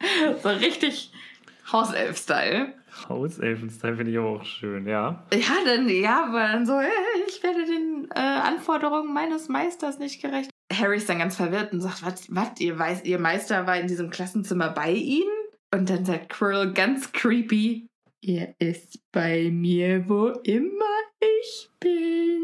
[0.43, 1.13] so richtig
[1.73, 2.75] Hauself-Style.
[3.09, 5.25] Hauselfen-Style finde ich aber auch schön, ja.
[5.33, 6.89] Ja, dann, ja, aber dann so, äh,
[7.27, 10.51] ich werde den äh, Anforderungen meines Meisters nicht gerecht.
[10.73, 13.87] Harry ist dann ganz verwirrt und sagt, was, was, ihr weiß, ihr Meister war in
[13.87, 15.31] diesem Klassenzimmer bei Ihnen?
[15.73, 17.89] Und dann sagt Quirrell ganz creepy,
[18.23, 20.85] er ist bei mir, wo immer
[21.21, 22.43] ich bin.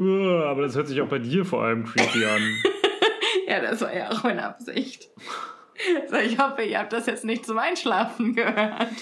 [0.00, 2.42] Aber das hört sich auch bei dir vor allem creepy an.
[3.46, 5.08] Ja, das war ja auch meine Absicht.
[6.10, 8.92] So, ich hoffe, ihr habt das jetzt nicht zum Einschlafen gehört.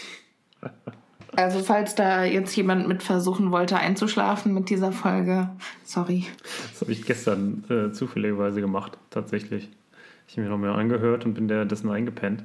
[1.37, 5.51] Also, falls da jetzt jemand mit versuchen wollte einzuschlafen mit dieser Folge,
[5.85, 6.27] sorry.
[6.73, 9.69] Das habe ich gestern äh, zufälligerweise gemacht, tatsächlich.
[10.27, 12.43] Ich habe mir noch mal angehört und bin dessen eingepennt.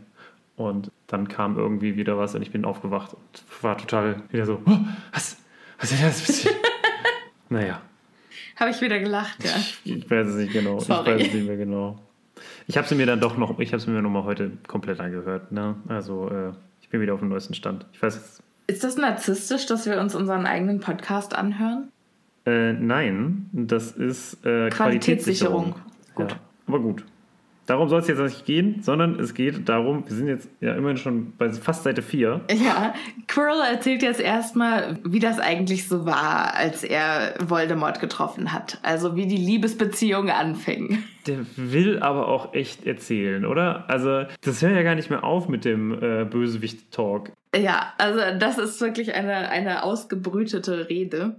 [0.56, 4.62] Und dann kam irgendwie wieder was und ich bin aufgewacht und war total wieder so,
[4.65, 4.77] oh,
[5.13, 5.38] was?
[5.80, 6.47] Was ist das
[7.49, 7.82] naja,
[8.58, 9.51] Habe ich wieder gelacht, ja.
[9.84, 10.80] ich weiß es nicht genau.
[10.80, 11.01] Sorry.
[11.01, 11.97] Ich weiß es nicht mehr genau.
[12.67, 14.99] Ich habe sie mir dann doch noch, ich habe sie mir noch mal heute komplett
[14.99, 15.51] angehört.
[15.51, 15.75] Ne?
[15.88, 16.51] Also äh,
[16.82, 17.86] ich bin wieder auf dem neuesten Stand.
[17.93, 21.91] Ich weiß jetzt, Ist das narzisstisch, dass wir uns unseren eigenen Podcast anhören?
[22.45, 25.74] äh, nein, das ist äh, Qualitätssicherung.
[25.74, 25.76] Qualitätssicherung.
[26.15, 26.32] Gut.
[26.32, 27.06] Ja, aber gut.
[27.71, 30.97] Darum soll es jetzt nicht gehen, sondern es geht darum, wir sind jetzt ja immerhin
[30.97, 32.41] schon bei fast Seite 4.
[32.51, 32.93] Ja,
[33.29, 38.77] Quirrell erzählt jetzt erstmal, wie das eigentlich so war, als er Voldemort getroffen hat.
[38.84, 41.01] Also wie die Liebesbeziehung anfing.
[41.27, 43.86] Der will aber auch echt erzählen, oder?
[43.88, 47.31] Also, das hört ja gar nicht mehr auf mit dem äh, Bösewicht-Talk.
[47.55, 51.38] Ja, also das ist wirklich eine, eine ausgebrütete Rede.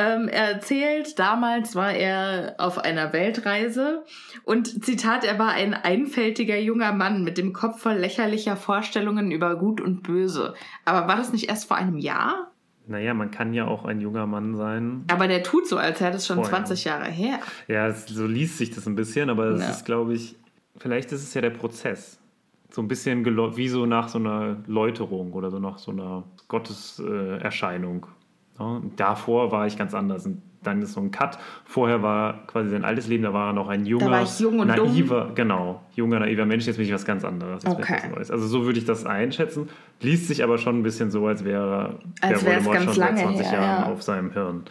[0.00, 4.04] Ähm, er erzählt, damals war er auf einer Weltreise
[4.44, 9.56] und Zitat, er war ein einfältiger junger Mann mit dem Kopf voll lächerlicher Vorstellungen über
[9.56, 10.54] Gut und Böse.
[10.86, 12.50] Aber war das nicht erst vor einem Jahr?
[12.86, 15.04] Naja, man kann ja auch ein junger Mann sein.
[15.10, 16.50] Aber der tut so, als wäre das schon Vorher.
[16.64, 17.38] 20 Jahre her.
[17.68, 19.70] Ja, es, so liest sich das ein bisschen, aber es Ja.
[19.70, 20.34] ist, glaube ich,
[20.78, 22.18] vielleicht ist es ja der Prozess.
[22.72, 23.24] So ein bisschen
[23.56, 28.06] wie so nach so einer Läuterung oder so nach so einer Gotteserscheinung.
[28.06, 28.19] Äh,
[28.60, 30.26] Ja, davor war ich ganz anders.
[30.26, 31.38] Und dann ist so ein Cut.
[31.64, 34.92] Vorher war quasi sein altes Leben, da war er noch ein junger, jung und dumm.
[34.92, 36.66] naiver, genau, junger, naiver Mensch.
[36.66, 37.64] Jetzt bin ich was ganz anderes.
[37.64, 38.10] Okay.
[38.14, 38.30] was.
[38.30, 39.68] Also so würde ich das einschätzen.
[40.00, 43.08] Liest sich aber schon ein bisschen so, als wäre Als der Voldemort ganz schon seit
[43.16, 43.92] lange 20 her, Jahren ja.
[43.92, 44.64] auf seinem Hirn.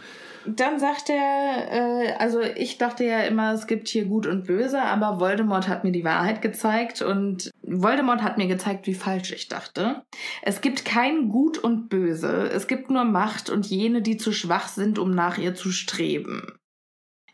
[0.45, 4.81] Dann sagt er, äh, also ich dachte ja immer, es gibt hier Gut und Böse,
[4.81, 9.47] aber Voldemort hat mir die Wahrheit gezeigt und Voldemort hat mir gezeigt, wie falsch ich
[9.47, 10.03] dachte.
[10.41, 14.67] Es gibt kein Gut und Böse, es gibt nur Macht und jene, die zu schwach
[14.69, 16.59] sind, um nach ihr zu streben.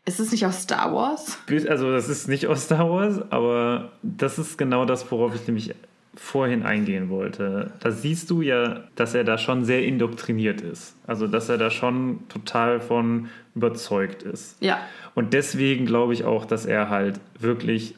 [0.07, 1.39] Ist es nicht aus Star Wars?
[1.67, 5.73] Also das ist nicht aus Star Wars, aber das ist genau das, worauf ich nämlich
[6.15, 7.71] vorhin eingehen wollte.
[7.79, 10.95] Da siehst du ja, dass er da schon sehr indoktriniert ist.
[11.07, 14.61] Also dass er da schon total von überzeugt ist.
[14.61, 14.79] Ja.
[15.13, 17.95] Und deswegen glaube ich auch, dass er halt wirklich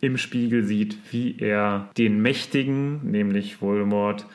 [0.00, 4.26] im Spiegel sieht, wie er den Mächtigen, nämlich Voldemort,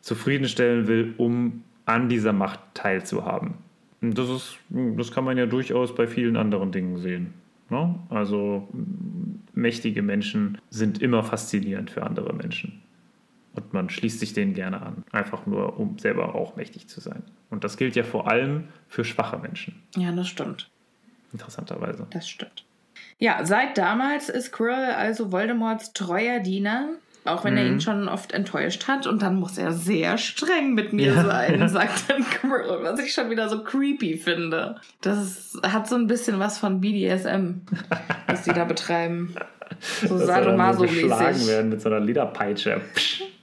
[0.00, 3.54] zufriedenstellen will, um an dieser Macht teilzuhaben.
[4.00, 7.34] Das, ist, das kann man ja durchaus bei vielen anderen Dingen sehen.
[7.72, 7.98] Ne?
[8.10, 8.68] Also
[9.54, 12.82] mächtige Menschen sind immer faszinierend für andere Menschen.
[13.54, 17.22] Und man schließt sich denen gerne an, einfach nur, um selber auch mächtig zu sein.
[17.48, 19.82] Und das gilt ja vor allem für schwache Menschen.
[19.96, 20.70] Ja, das stimmt.
[21.32, 22.06] Interessanterweise.
[22.10, 22.64] Das stimmt.
[23.18, 26.90] Ja, seit damals ist Quirrell also Voldemorts treuer Diener,
[27.24, 27.58] auch wenn mhm.
[27.58, 29.06] er ihn schon oft enttäuscht hat.
[29.06, 31.68] Und dann muss er sehr streng mit mir ja, sein, ja.
[31.68, 34.76] sagt dann Quirrell, was ich schon wieder so creepy finde.
[35.00, 37.62] Das ist, hat so ein bisschen was von BDSM,
[38.26, 39.34] was die da betreiben.
[40.02, 41.02] So sadomaso-mäßig.
[41.02, 42.80] geschlagen werden mit so einer Lederpeitsche.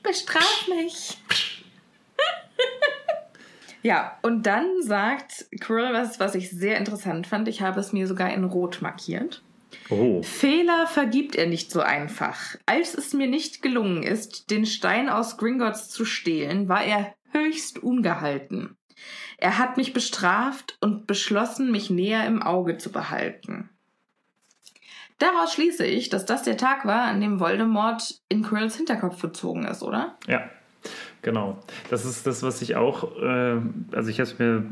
[0.03, 1.17] Bestraf mich.
[3.81, 7.47] ja, und dann sagt Quirrell was, was ich sehr interessant fand.
[7.47, 9.41] Ich habe es mir sogar in Rot markiert.
[9.89, 10.21] Oh.
[10.21, 12.55] Fehler vergibt er nicht so einfach.
[12.65, 17.79] Als es mir nicht gelungen ist, den Stein aus Gringotts zu stehlen, war er höchst
[17.79, 18.77] ungehalten.
[19.37, 23.69] Er hat mich bestraft und beschlossen, mich näher im Auge zu behalten.
[25.17, 29.65] Daraus schließe ich, dass das der Tag war, an dem Voldemort in Quirrells Hinterkopf gezogen
[29.65, 30.17] ist, oder?
[30.27, 30.49] Ja,
[31.21, 31.57] genau.
[31.89, 33.57] Das ist das, was ich auch, äh,
[33.91, 34.63] also ich habe es mir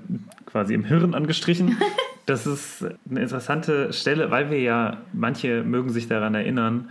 [0.46, 1.78] quasi im Hirn angestrichen.
[2.28, 6.90] Das ist eine interessante Stelle, weil wir ja, manche mögen sich daran erinnern,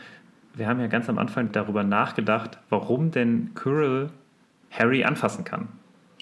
[0.54, 4.08] wir haben ja ganz am Anfang darüber nachgedacht, warum denn Quirrell
[4.70, 5.68] Harry anfassen kann.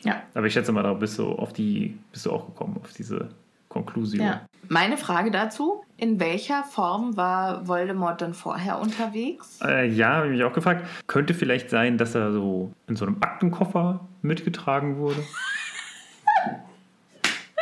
[0.02, 0.20] Ja.
[0.34, 3.28] Aber ich schätze mal, da bist du auf die, bist du auch gekommen, auf diese
[3.74, 4.24] Konklusion.
[4.24, 4.46] Ja.
[4.68, 9.58] Meine Frage dazu: In welcher Form war Voldemort dann vorher unterwegs?
[9.62, 10.86] Äh, ja, habe ich mich auch gefragt.
[11.08, 15.22] Könnte vielleicht sein, dass er so in so einem Aktenkoffer mitgetragen wurde?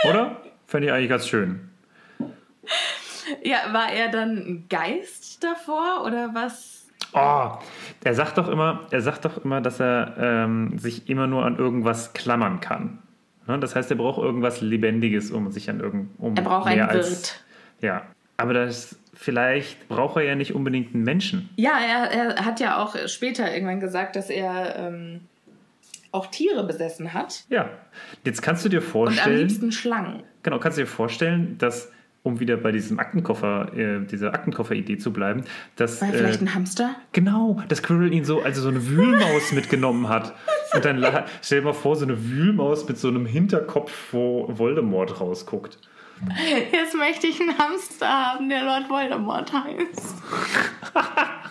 [0.08, 0.36] Oder?
[0.66, 1.70] Fände ich eigentlich ganz schön.
[3.42, 6.88] Ja, war er dann ein Geist davor oder was?
[7.12, 7.50] Oh,
[8.02, 11.56] er sagt doch immer, er sagt doch immer, dass er ähm, sich immer nur an
[11.56, 12.98] irgendwas klammern kann.
[13.46, 13.58] Ne?
[13.58, 17.10] Das heißt, er braucht irgendwas Lebendiges, um sich an irgend um Er braucht einen als,
[17.10, 17.44] Wirt.
[17.80, 18.02] Ja,
[18.36, 21.50] aber das vielleicht braucht er ja nicht unbedingt einen Menschen.
[21.56, 25.20] Ja, er, er hat ja auch später irgendwann gesagt, dass er ähm,
[26.12, 27.44] auch Tiere besessen hat.
[27.48, 27.70] Ja.
[28.24, 29.26] Jetzt kannst du dir vorstellen.
[29.26, 30.22] Und am liebsten Schlangen.
[30.42, 31.90] Genau, kannst du dir vorstellen, dass,
[32.22, 35.44] um wieder bei diesem Aktenkoffer, äh, dieser Aktenkoffer-Idee zu bleiben,
[35.76, 36.00] dass.
[36.00, 36.94] War er vielleicht äh, ein Hamster?
[37.12, 40.34] Genau, dass Quirrell ihn so, also so eine Wühlmaus mitgenommen hat.
[40.74, 45.20] Und dann stell dir mal vor, so eine Wühlmaus mit so einem Hinterkopf, wo Voldemort
[45.20, 45.78] rausguckt.
[46.72, 50.14] Jetzt möchte ich einen Hamster haben, der Lord Voldemort heißt.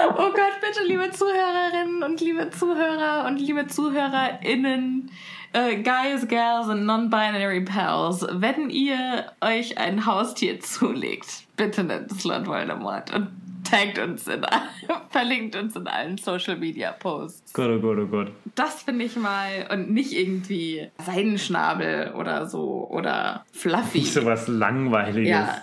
[0.00, 5.10] Oh Gott, bitte, liebe Zuhörerinnen und liebe Zuhörer und liebe ZuhörerInnen,
[5.52, 12.24] äh, Guys, Girls und Non-Binary Pals, wenn ihr euch ein Haustier zulegt, bitte nennt es
[12.24, 13.30] Lord Voldemort und
[13.70, 14.44] taggt uns in,
[15.10, 17.52] verlinkt uns in allen Social Media Posts.
[17.52, 18.32] Gott, oh Gott, oh Gott.
[18.54, 23.98] Das finde ich mal und nicht irgendwie Seidenschnabel oder so oder Fluffy.
[23.98, 25.28] Nicht so was Langweiliges.
[25.28, 25.62] Ja.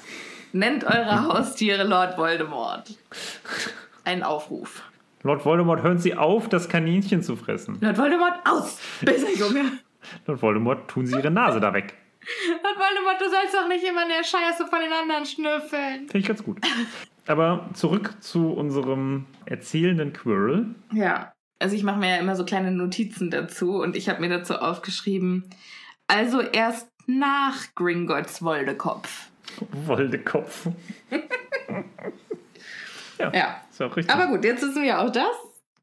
[0.52, 2.98] Nennt eure Haustiere Lord Voldemort
[4.04, 4.84] einen Aufruf.
[5.24, 7.78] Lord Voldemort, hören Sie auf, das Kaninchen zu fressen.
[7.80, 8.78] Lord Voldemort, aus!
[9.02, 9.80] Besser, Junge!
[10.28, 11.94] Lord Voldemort, tun Sie Ihre Nase da weg.
[12.62, 16.08] Lord Voldemort, du sollst doch nicht immer in der Scheiße von den anderen schnüffeln.
[16.10, 16.58] Finde ich ganz gut.
[17.28, 20.76] Aber zurück zu unserem erzählenden Quirrell.
[20.92, 24.30] Ja, also ich mache mir ja immer so kleine Notizen dazu und ich habe mir
[24.30, 25.46] dazu aufgeschrieben,
[26.08, 29.30] also erst nach Gringotts Woldekopf.
[29.72, 30.68] Woldekopf.
[33.20, 33.62] Ja, ja.
[33.70, 34.14] Ist auch richtig.
[34.14, 35.26] Aber gut, jetzt wissen wir auch das.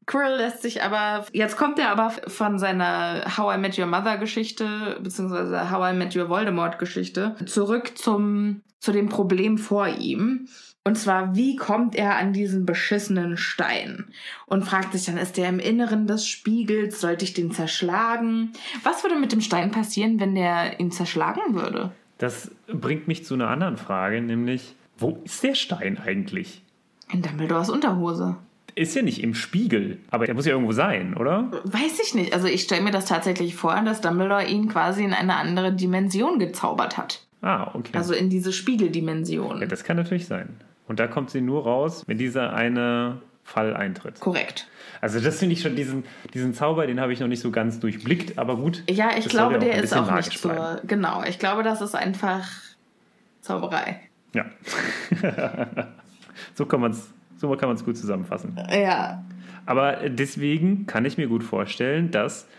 [0.05, 4.17] Quirrell lässt sich aber, jetzt kommt er aber von seiner How I Met Your Mother
[4.17, 10.47] Geschichte, beziehungsweise How I Met Your Voldemort Geschichte, zurück zum, zu dem Problem vor ihm.
[10.83, 14.05] Und zwar, wie kommt er an diesen beschissenen Stein?
[14.47, 16.99] Und fragt sich dann, ist der im Inneren des Spiegels?
[16.99, 18.53] Sollte ich den zerschlagen?
[18.81, 21.91] Was würde mit dem Stein passieren, wenn der ihn zerschlagen würde?
[22.17, 26.63] Das bringt mich zu einer anderen Frage, nämlich, wo ist der Stein eigentlich?
[27.11, 28.37] In Dumbledores Unterhose.
[28.73, 31.51] Ist ja nicht im Spiegel, aber der muss ja irgendwo sein, oder?
[31.65, 32.33] Weiß ich nicht.
[32.33, 36.39] Also ich stelle mir das tatsächlich vor, dass Dumbledore ihn quasi in eine andere Dimension
[36.39, 37.21] gezaubert hat.
[37.41, 37.91] Ah, okay.
[37.93, 39.59] Also in diese Spiegeldimension.
[39.59, 40.49] Ja, das kann natürlich sein.
[40.91, 44.19] Und da kommt sie nur raus, wenn dieser eine Fall eintritt.
[44.19, 44.67] Korrekt.
[44.99, 46.03] Also das finde ich schon, diesen,
[46.33, 48.83] diesen Zauber, den habe ich noch nicht so ganz durchblickt, aber gut.
[48.89, 50.49] Ja, ich glaube, der ist auch nicht so.
[50.49, 50.85] Bleiben.
[50.85, 52.45] Genau, ich glaube, das ist einfach
[53.39, 54.01] Zauberei.
[54.35, 54.47] Ja.
[56.55, 58.59] So kann man es so kann gut zusammenfassen.
[58.69, 59.23] Ja.
[59.65, 62.49] Aber deswegen kann ich mir gut vorstellen, dass,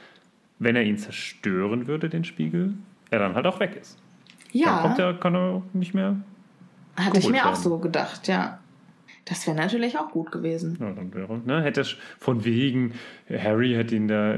[0.59, 2.73] wenn er ihn zerstören würde, den Spiegel,
[3.11, 3.99] er dann halt auch weg ist.
[4.53, 4.77] Ja.
[4.77, 6.17] Dann kommt er, kann er nicht mehr.
[6.97, 7.49] Hatte ich mir werden.
[7.49, 8.59] auch so gedacht, ja.
[9.25, 10.77] Das wäre natürlich auch gut gewesen.
[10.81, 11.85] Ja, dann wäre, ne, hätte
[12.19, 12.95] von wegen,
[13.31, 14.35] Harry hätte ihn da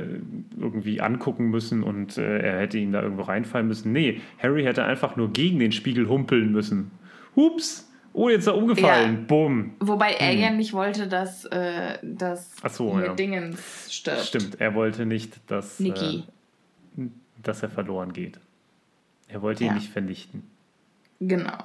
[0.59, 3.93] irgendwie angucken müssen und äh, er hätte ihn da irgendwo reinfallen müssen.
[3.93, 6.91] Nee, Harry hätte einfach nur gegen den Spiegel humpeln müssen.
[7.35, 7.91] Hups!
[8.13, 9.15] Oh, jetzt ist er umgefallen.
[9.15, 9.21] Ja.
[9.27, 9.73] Bumm.
[9.81, 12.71] Wobei er ja nicht wollte, dass, äh, dass Hm.
[12.71, 13.15] So, ja.
[13.15, 14.21] Dingens stirbt.
[14.21, 16.23] Stimmt, er wollte nicht, dass, äh,
[17.43, 18.39] dass er verloren geht.
[19.29, 19.75] Er wollte ihn Ja.
[19.75, 20.45] nicht vernichten.
[21.21, 21.57] Genau.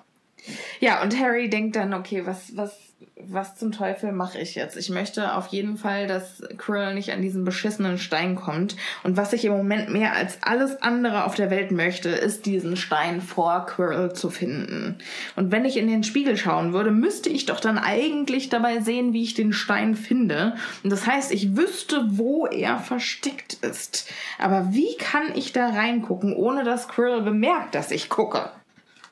[0.80, 2.78] Ja, und Harry denkt dann, okay, was, was,
[3.22, 4.78] was zum Teufel mache ich jetzt?
[4.78, 8.76] Ich möchte auf jeden Fall, dass Quirrell nicht an diesen beschissenen Stein kommt.
[9.04, 12.78] Und was ich im Moment mehr als alles andere auf der Welt möchte, ist diesen
[12.78, 14.98] Stein vor Quirrell zu finden.
[15.36, 19.14] Und wenn ich in den Spiegel schauen würde, müsste ich doch dann eigentlich dabei sehen,
[19.14, 20.56] wie ich den Stein finde.
[20.84, 24.10] Und das heißt, ich wüsste, wo er versteckt ist.
[24.38, 28.50] Aber wie kann ich da reingucken, ohne dass Quirrell bemerkt, dass ich gucke?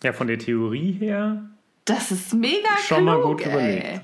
[0.04, 1.42] Ja, von der Theorie her
[1.86, 3.52] Das ist mega Schon mal klug, gut ey.
[3.52, 4.02] überlegt.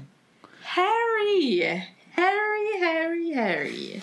[0.75, 1.81] Harry,
[2.15, 4.01] Harry, Harry, Harry.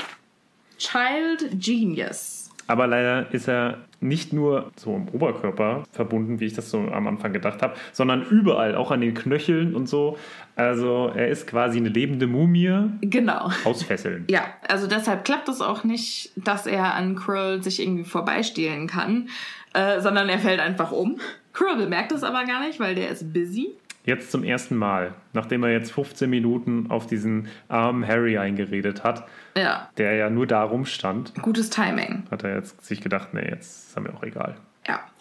[0.79, 2.51] Child Genius.
[2.67, 7.07] Aber leider ist er nicht nur so im Oberkörper verbunden, wie ich das so am
[7.09, 10.17] Anfang gedacht habe, sondern überall, auch an den Knöcheln und so.
[10.55, 12.73] Also er ist quasi eine lebende Mumie
[13.03, 13.51] Genau.
[13.65, 14.25] aus Fesseln.
[14.31, 19.29] Ja, also deshalb klappt es auch nicht, dass er an Krill sich irgendwie vorbeistehlen kann,
[19.75, 21.19] äh, sondern er fällt einfach um.
[21.53, 23.69] Krill bemerkt es aber gar nicht, weil der ist busy.
[24.05, 29.27] Jetzt zum ersten Mal, nachdem er jetzt 15 Minuten auf diesen armen Harry eingeredet hat,
[29.57, 32.25] Ja, der ja nur da rumstand, gutes Timing.
[32.31, 34.57] hat er jetzt sich gedacht, nee, jetzt ist er mir auch egal.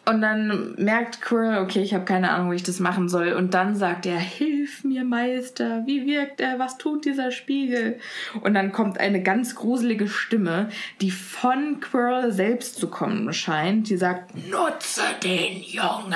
[0.09, 3.33] Und dann merkt Quirrell, okay, ich habe keine Ahnung, wie ich das machen soll.
[3.33, 5.83] Und dann sagt er, hilf mir, Meister.
[5.85, 6.57] Wie wirkt er?
[6.57, 7.99] Was tut dieser Spiegel?
[8.41, 13.87] Und dann kommt eine ganz gruselige Stimme, die von Quirrell selbst zu kommen scheint.
[13.89, 16.15] Die sagt, nutze den Jungen.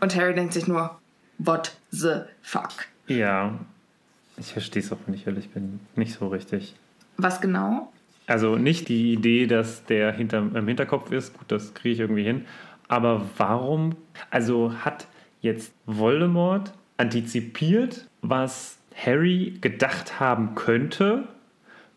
[0.00, 0.98] Und Harry denkt sich nur,
[1.38, 2.86] what the fuck?
[3.06, 3.58] Ja,
[4.36, 6.74] ich verstehe es auch, wenn ich ehrlich bin, nicht so richtig.
[7.16, 7.90] Was genau?
[8.26, 12.24] Also nicht die Idee, dass der hinter, im Hinterkopf ist, gut, das kriege ich irgendwie
[12.24, 12.44] hin.
[12.88, 13.96] Aber warum,
[14.30, 15.06] also hat
[15.40, 21.28] jetzt Voldemort antizipiert, was Harry gedacht haben könnte,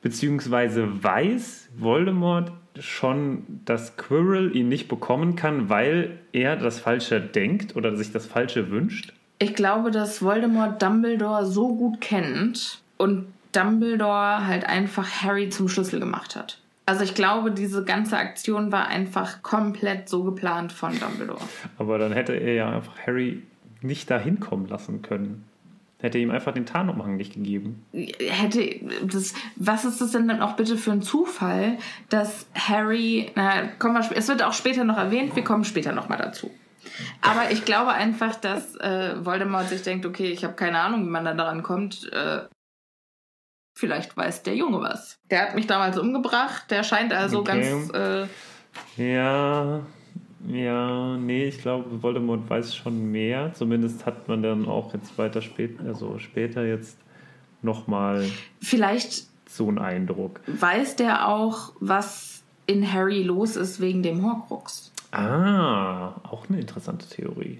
[0.01, 7.75] beziehungsweise weiß Voldemort schon, dass Quirrell ihn nicht bekommen kann, weil er das Falsche denkt
[7.75, 9.13] oder sich das Falsche wünscht?
[9.39, 15.99] Ich glaube, dass Voldemort Dumbledore so gut kennt und Dumbledore halt einfach Harry zum Schlüssel
[15.99, 16.59] gemacht hat.
[16.85, 21.41] Also ich glaube, diese ganze Aktion war einfach komplett so geplant von Dumbledore.
[21.77, 23.43] Aber dann hätte er ja einfach Harry
[23.81, 25.45] nicht dahin kommen lassen können.
[25.99, 27.85] Hätte ihm einfach den Tarnumhang nicht gegeben.
[27.91, 28.63] Hätte
[29.03, 31.77] das, was ist das denn dann auch bitte für ein Zufall,
[32.07, 36.07] dass Harry, na, kommen wir, es wird auch später noch erwähnt, wir kommen später noch
[36.07, 36.49] mal dazu.
[37.21, 41.09] Aber ich glaube einfach, dass äh, Voldemort sich denkt, okay, ich habe keine Ahnung, wie
[41.09, 42.11] man da daran kommt.
[42.13, 42.43] Äh,
[43.79, 45.17] vielleicht weiß der Junge was.
[45.31, 47.61] Der hat mich damals umgebracht, der scheint also Okay.
[47.61, 47.89] ganz.
[47.91, 48.27] Äh,
[48.97, 49.81] Ja,
[50.47, 53.53] ja, nee, ich glaube, Voldemort weiß schon mehr.
[53.53, 56.97] Zumindest hat man dann auch jetzt weiter später, also später jetzt
[57.61, 58.25] nochmal
[58.61, 60.39] vielleicht so einen Eindruck.
[60.47, 64.91] weiß der auch, was in Harry los ist wegen dem Horcrux.
[65.11, 67.59] Ah, auch eine interessante Theorie.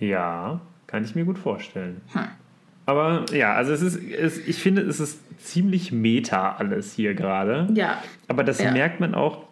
[0.00, 2.00] Ja, kann ich mir gut vorstellen.
[2.86, 7.68] Aber ja, also es ist, es, ich finde, es ist ziemlich meta alles hier gerade.
[7.74, 8.72] Ja, Aber das Ja.
[8.72, 9.44] merkt man auch,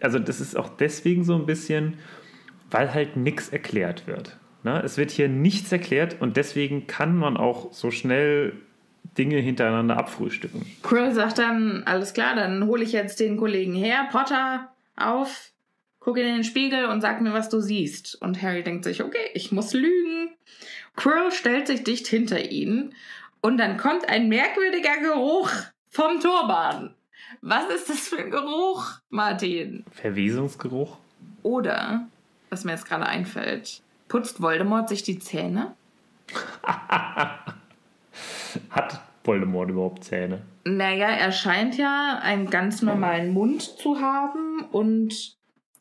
[0.00, 1.94] also das ist auch deswegen so ein bisschen,
[2.70, 4.36] weil halt nichts erklärt wird.
[4.64, 4.80] Ne?
[4.84, 8.52] Es wird hier nichts erklärt und deswegen kann man auch so schnell
[9.18, 10.64] Dinge hintereinander abfrühstücken.
[10.82, 14.08] Krill sagt dann, alles klar, dann hole ich jetzt den Kollegen her.
[14.10, 15.50] Potter, auf,
[16.00, 18.20] guck in den Spiegel und sag mir, was du siehst.
[18.22, 20.30] Und Harry denkt sich, okay, ich muss lügen.
[20.96, 22.94] Quirrell stellt sich dicht hinter ihn
[23.40, 25.50] und dann kommt ein merkwürdiger Geruch
[25.88, 26.94] vom Turban.
[27.40, 29.84] Was ist das für ein Geruch, Martin?
[29.90, 30.98] Verwesungsgeruch?
[31.42, 32.06] Oder,
[32.50, 35.74] was mir jetzt gerade einfällt, putzt Voldemort sich die Zähne?
[38.70, 40.42] Hat Voldemort überhaupt Zähne?
[40.64, 45.36] Naja, er scheint ja einen ganz normalen Mund zu haben und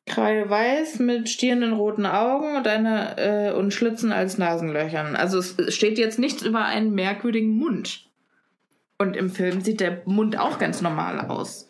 [0.05, 5.15] kreideweiß mit stierenden roten Augen und, eine, äh, und Schlitzen als Nasenlöchern.
[5.15, 8.07] Also es steht jetzt nichts über einen merkwürdigen Mund.
[8.97, 11.67] Und im Film sieht der Mund auch ganz normal aus.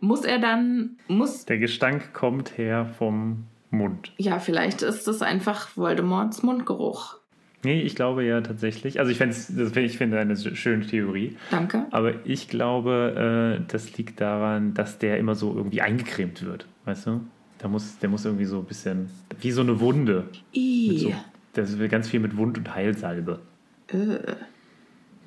[0.00, 4.12] Muss er dann, muss, Der Gestank kommt her vom Mund.
[4.16, 7.16] ja, vielleicht ist das einfach Voldemorts Mundgeruch.
[7.64, 9.00] Nee, ich glaube ja tatsächlich.
[9.00, 11.36] Also ich, das ich finde eine schöne Theorie.
[11.50, 11.86] Danke.
[11.90, 16.66] Aber ich glaube, äh, das liegt daran, dass der immer so irgendwie eingecremt wird.
[16.84, 17.20] Weißt du?
[17.60, 20.28] Der muss, der muss irgendwie so ein bisschen, wie so eine Wunde.
[20.54, 20.98] I.
[20.98, 21.12] so,
[21.54, 23.40] das wird ganz viel mit Wund- und Heilsalbe.
[23.88, 24.34] Äh.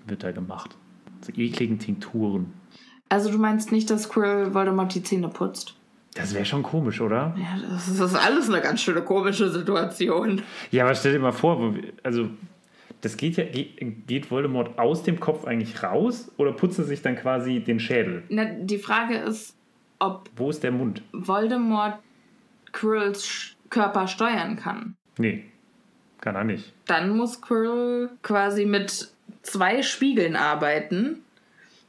[0.08, 0.76] wird da gemacht.
[1.22, 2.54] So ekligen Tinkturen.
[3.10, 5.76] Also du meinst nicht, dass Quirrell Voldemort die Zähne putzt?
[6.14, 7.36] Das wäre schon komisch, oder?
[7.38, 10.42] Ja, das ist, das ist alles eine ganz schöne komische Situation.
[10.72, 11.74] Ja, aber stell dir mal vor,
[12.04, 12.30] also
[13.02, 17.02] das geht ja, geht, geht Voldemort aus dem Kopf eigentlich raus oder putzt er sich
[17.02, 18.24] dann quasi den Schädel?
[18.30, 19.56] Na, die Frage ist,
[20.00, 21.02] ob Wo ist der Mund?
[21.14, 22.00] Voldemort
[22.74, 24.96] Quirrells Sch- Körper steuern kann.
[25.18, 25.46] Nee,
[26.20, 26.74] kann er nicht.
[26.86, 29.10] Dann muss Quirrell quasi mit
[29.44, 31.20] zwei Spiegeln arbeiten.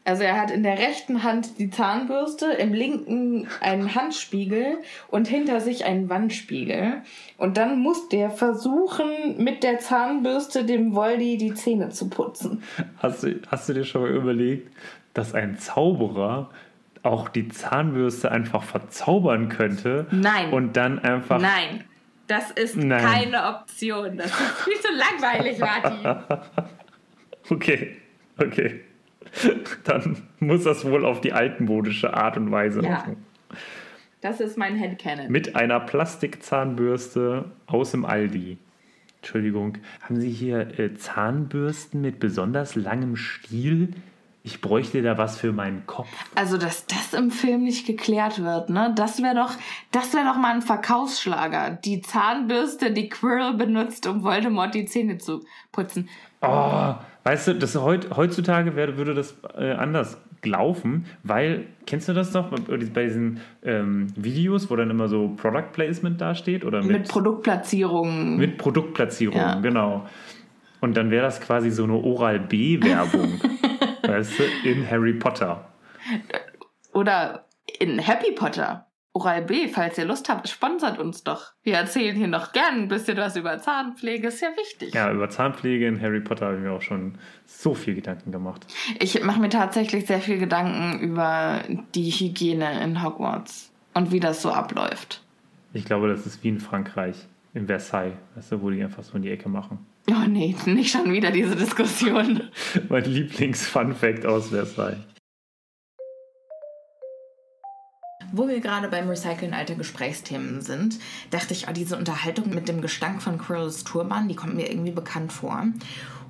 [0.05, 4.78] Also er hat in der rechten Hand die Zahnbürste, im linken einen Handspiegel
[5.09, 7.03] und hinter sich einen Wandspiegel.
[7.39, 9.09] Und dann muss der versuchen,
[9.39, 12.64] mit der Zahnbürste dem Voldy die Zähne zu putzen.
[12.99, 14.72] Hast du, hast du dir schon mal überlegt,
[15.14, 16.51] dass ein Zauberer
[17.03, 20.07] auch die Zahnbürste einfach verzaubern könnte?
[20.11, 20.53] Nein.
[20.53, 21.40] Und dann einfach.
[21.40, 21.84] Nein,
[22.26, 23.05] das ist Nein.
[23.05, 24.16] keine Option.
[24.16, 26.40] Das ist viel zu langweilig, Martin.
[27.50, 27.96] Okay,
[28.38, 28.80] okay.
[29.84, 32.90] Dann muss das wohl auf die altmodische Art und Weise Ja.
[32.90, 33.26] machen.
[34.20, 35.28] Das ist mein Headcanon.
[35.28, 38.59] Mit einer Plastikzahnbürste aus dem Aldi.
[39.16, 43.88] Entschuldigung, haben Sie hier äh, Zahnbürsten mit besonders langem Stiel?
[44.45, 46.09] Ich bräuchte da was für meinen Kopf.
[46.34, 48.93] Also, dass das im Film nicht geklärt wird, ne?
[48.97, 49.53] Das wäre doch,
[49.93, 51.78] das wäre doch mal ein Verkaufsschlager.
[51.84, 56.09] Die Zahnbürste, die Quirrell benutzt, um Voldemort die Zähne zu putzen.
[56.40, 62.12] Oh, weißt du, das heut, heutzutage wär, würde das äh, anders laufen, weil, kennst du
[62.12, 66.64] das noch bei diesen ähm, Videos, wo dann immer so Product Placement dasteht?
[66.64, 68.38] Oder Mit Produktplatzierungen.
[68.38, 69.61] Mit Produktplatzierung, Ja.
[69.61, 70.05] genau.
[70.80, 73.40] Und dann wäre das quasi so eine Oral-B-Werbung,
[74.03, 75.68] weißt du, in Harry Potter.
[76.92, 77.46] Oder
[77.78, 78.86] in Happy Potter.
[79.14, 81.53] Oral B, falls ihr Lust habt, sponsert uns doch.
[81.62, 84.94] Wir erzählen hier noch gern ein bisschen was über Zahnpflege, ist ja wichtig.
[84.94, 88.66] Ja, über Zahnpflege in Harry Potter habe ich mir auch schon so viel Gedanken gemacht.
[89.00, 91.61] Ich mache mir tatsächlich sehr viel Gedanken über
[91.94, 95.22] die Hygiene in Hogwarts und wie das so abläuft.
[95.74, 97.16] Ich glaube, das ist wie in Frankreich,
[97.53, 99.86] in Versailles, weißt du, wo die einfach so in die Ecke machen.
[100.11, 102.50] Oh nee, nicht schon wieder diese Diskussion.
[102.88, 104.98] Mein Lieblings-Fun-Fact aus Versailles.
[108.34, 110.98] Wo wir gerade beim Recyceln alter Gesprächsthemen sind,
[111.30, 114.90] dachte ich, oh, diese Unterhaltung mit dem Gestank von Quirrells Turban, die kommt mir irgendwie
[114.90, 115.66] bekannt vor.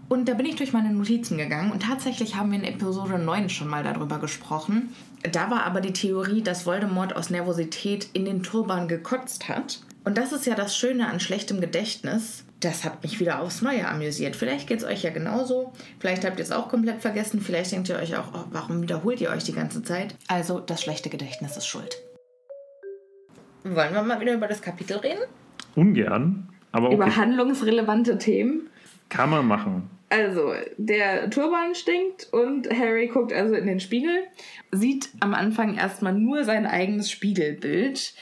[0.08, 3.48] Und da bin ich durch meine Notizen gegangen und tatsächlich haben wir in Episode 9
[3.48, 4.92] schon mal darüber gesprochen.
[5.30, 9.80] Da war aber die Theorie, dass Voldemort aus Nervosität in den Turban gekotzt hat.
[10.04, 12.44] Und das ist ja das Schöne an schlechtem Gedächtnis.
[12.60, 14.36] Das hat mich wieder aufs Neue amüsiert.
[14.36, 15.72] Vielleicht geht es euch ja genauso.
[16.00, 17.40] Vielleicht habt ihr es auch komplett vergessen.
[17.40, 20.14] Vielleicht denkt ihr euch auch, oh, warum wiederholt ihr euch die ganze Zeit?
[20.28, 21.96] Also, das schlechte Gedächtnis ist schuld.
[23.64, 25.22] Wollen wir mal wieder über das Kapitel reden?
[25.76, 28.68] Ungern, aber okay, Über handlungsrelevante Themen.
[29.08, 29.88] kann man machen.
[30.08, 34.24] Also, der Turban stinkt und Harry guckt also in den Spiegel,
[34.70, 38.12] sieht am Anfang erstmal nur sein eigenes Spiegelbild,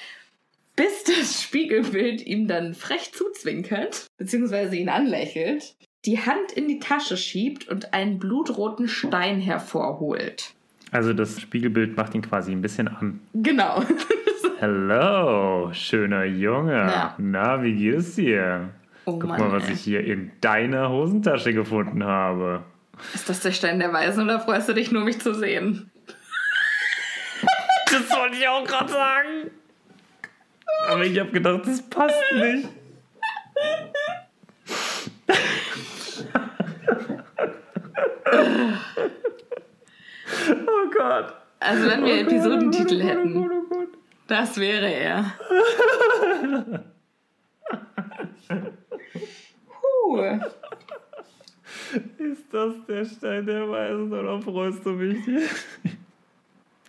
[0.80, 5.74] bis das Spiegelbild ihm dann frech zuzwinkert, beziehungsweise ihn anlächelt,
[6.06, 10.54] die Hand in die Tasche schiebt und einen blutroten Stein hervorholt.
[10.90, 13.20] Also das Spiegelbild macht ihn quasi ein bisschen an.
[13.34, 13.82] Genau.
[14.58, 16.72] Hello, schöner Junge.
[16.72, 17.14] Ja.
[17.18, 18.70] Na, wie geht es dir?
[19.04, 19.74] Oh Guck Mann, mal, was ey.
[19.74, 22.62] ich hier in deiner Hosentasche gefunden habe.
[23.14, 25.90] Ist das der Stein der Weisen oder freust du dich nur, mich zu sehen?
[27.84, 29.50] Das wollte ich auch gerade sagen.
[30.88, 32.68] Aber ich habe gedacht, das passt nicht.
[40.66, 41.34] oh Gott.
[41.60, 43.88] Also, wenn wir Episodentitel Oh Gott, hätten, Oh Gott, oh Gott.
[44.26, 45.34] das wäre er.
[49.68, 50.40] Puh.
[52.18, 55.18] Ist das der Stein der Weisen oder freust du mich?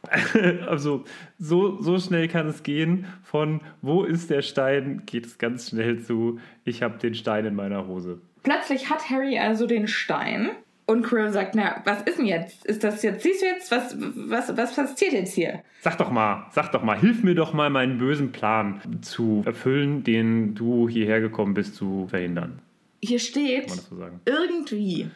[0.67, 1.03] Also,
[1.37, 3.05] so, so schnell kann es gehen.
[3.23, 7.55] Von wo ist der Stein, geht es ganz schnell zu, ich habe den Stein in
[7.55, 8.19] meiner Hose.
[8.43, 10.51] Plötzlich hat Harry also den Stein
[10.91, 12.65] und Quirrell sagt, na, was ist denn jetzt?
[12.65, 15.61] Ist das jetzt, siehst du jetzt, was, was, was passiert jetzt hier?
[15.81, 20.03] Sag doch mal, sag doch mal, hilf mir doch mal, meinen bösen Plan zu erfüllen,
[20.03, 22.59] den du hierher gekommen bist zu verhindern.
[23.01, 23.95] Hier steht, so
[24.25, 25.09] irgendwie,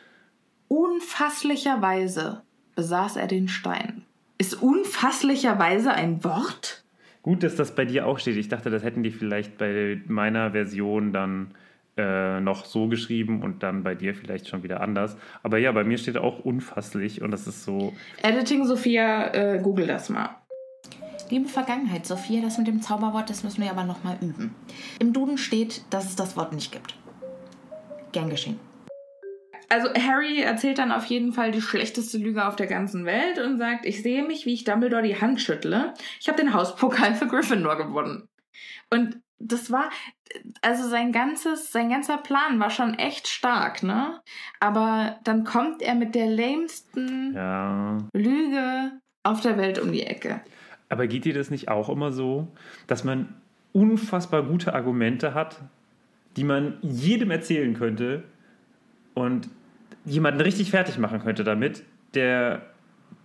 [0.67, 2.41] unfasslicherweise
[2.75, 4.03] besaß er den Stein.
[4.37, 6.83] Ist unfasslicherweise ein Wort?
[7.21, 8.37] Gut, dass das bei dir auch steht.
[8.37, 11.55] Ich dachte, das hätten die vielleicht bei meiner Version dann
[11.97, 15.15] äh, noch so geschrieben und dann bei dir vielleicht schon wieder anders.
[15.41, 17.93] Aber ja, bei mir steht auch unfasslich und das ist so.
[18.21, 20.29] Editing Sophia, äh, google das mal.
[21.29, 24.53] Liebe Vergangenheit, Sophia, das mit dem Zauberwort, das müssen wir aber nochmal üben.
[24.99, 26.95] Im Duden steht, dass es das Wort nicht gibt.
[28.11, 28.59] Gern geschehen.
[29.69, 33.57] Also Harry erzählt dann auf jeden Fall die schlechteste Lüge auf der ganzen Welt und
[33.57, 35.93] sagt, ich sehe mich, wie ich Dumbledore die Hand schüttle.
[36.19, 38.27] Ich habe den Hauspokal für Gryffindor gewonnen.
[38.89, 39.89] Und das war,
[40.61, 44.21] also sein ganzes, sein ganzer Plan war schon echt stark, ne?
[44.59, 47.97] Aber dann kommt er mit der lamesten Ja.
[48.13, 48.91] Lüge
[49.23, 50.41] auf der Welt um die Ecke.
[50.89, 52.47] Aber geht dir das nicht auch immer so,
[52.87, 53.33] dass man
[53.73, 55.59] unfassbar gute Argumente hat,
[56.37, 58.23] die man jedem erzählen könnte
[59.15, 59.49] und
[60.05, 62.61] jemanden richtig fertig machen könnte damit, der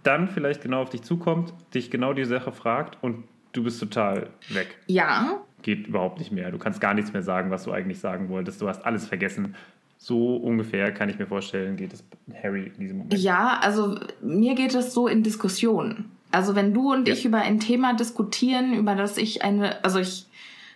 [0.03, 4.31] dann vielleicht genau auf dich zukommt, dich genau die Sache fragt und du bist total
[4.49, 4.79] weg.
[4.87, 6.51] Ja, Geht überhaupt nicht mehr.
[6.51, 8.63] Du kannst gar nichts mehr sagen, was du eigentlich sagen wolltest.
[8.63, 9.55] Du hast alles vergessen.
[9.99, 12.03] So ungefähr kann ich mir vorstellen, geht es
[12.43, 13.19] Harry in diesem Moment.
[13.21, 16.11] Ja, also mir geht es so in Diskussionen.
[16.33, 17.13] Also wenn du und Ja.
[17.13, 20.25] ich über ein Thema diskutieren, über das ich eine, also ich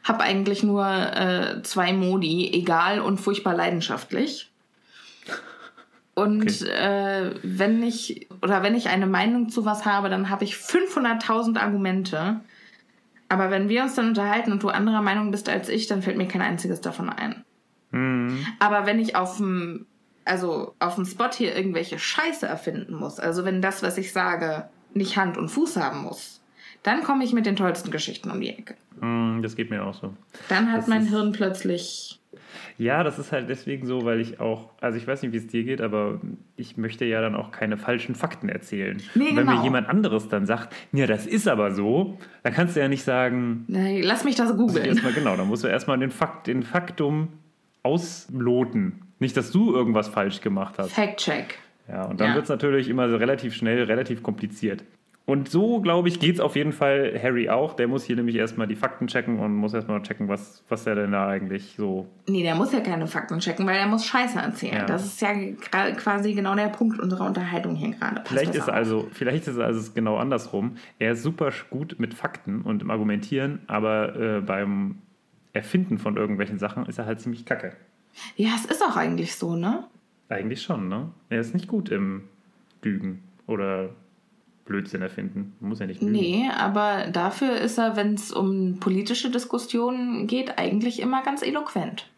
[0.02, 4.50] habe eigentlich nur äh, zwei Modi, egal und furchtbar leidenschaftlich.
[6.14, 6.70] Und Okay.
[6.70, 11.58] äh, wenn ich oder wenn ich eine Meinung zu was habe, dann habe ich 500.000
[11.58, 12.40] Argumente.
[13.28, 16.16] Aber wenn wir uns dann unterhalten und du anderer Meinung bist als ich, dann fällt
[16.16, 17.44] mir kein einziges davon ein.
[17.90, 18.46] Mhm.
[18.60, 19.86] Aber wenn ich auf dem,
[20.24, 24.68] also auf dem Spot hier irgendwelche Scheiße erfinden muss, also wenn das, was ich sage,
[24.92, 26.40] nicht Hand und Fuß haben muss,
[26.84, 28.76] dann komme ich mit den tollsten Geschichten um die Ecke.
[29.00, 30.12] Mhm, Das geht mir auch so.
[30.48, 32.20] Dann hat Das mein Hirn plötzlich.
[32.78, 35.46] Ja, das ist halt deswegen so, weil ich auch, also ich weiß nicht, wie es
[35.46, 36.20] dir geht, aber
[36.56, 39.00] ich möchte ja dann auch keine falschen Fakten erzählen.
[39.14, 39.58] Nee, Und wenn genau.
[39.58, 43.04] mir jemand anderes dann sagt, ja, das ist aber so, dann kannst du ja nicht
[43.04, 44.84] sagen, Nee, lass mich das googeln.
[44.86, 47.28] erstmal genau, dann musst du erstmal den Fakt, den Faktum
[47.82, 49.00] ausloten.
[49.20, 50.92] Nicht, dass du irgendwas falsch gemacht hast.
[50.92, 51.58] Fact-check.
[51.88, 52.34] Ja, und dann Ja.
[52.34, 54.82] wird es natürlich immer so relativ schnell, relativ kompliziert.
[55.26, 57.72] Und so, glaube ich, geht es auf jeden Fall Harry auch.
[57.74, 60.96] Der muss hier nämlich erstmal die Fakten checken und muss erstmal checken, was, was er
[60.96, 64.38] denn da eigentlich so Nee, der muss ja keine Fakten checken, weil er muss Scheiße
[64.38, 64.74] erzählen.
[64.74, 64.84] Ja.
[64.84, 65.32] Das ist ja
[65.96, 68.16] quasi genau der Punkt unserer Unterhaltung hier gerade.
[68.16, 68.74] Pass Vielleicht ist, auf.
[68.74, 70.76] also, vielleicht ist also es genau andersrum.
[70.98, 74.96] Er ist super gut mit Fakten und im Argumentieren, aber äh, beim
[75.54, 77.74] Erfinden von irgendwelchen Sachen ist er halt ziemlich kacke.
[78.36, 79.84] Ja, es ist auch eigentlich so, ne?
[80.28, 81.10] Eigentlich schon, ne?
[81.30, 82.24] Er ist nicht gut im
[82.82, 83.90] Lügen oder
[84.64, 85.54] Blödsinn erfinden.
[85.60, 86.12] Muss ja nicht lügen.
[86.12, 92.08] Nee, aber dafür ist er, wenn es um politische Diskussionen geht, eigentlich immer ganz eloquent.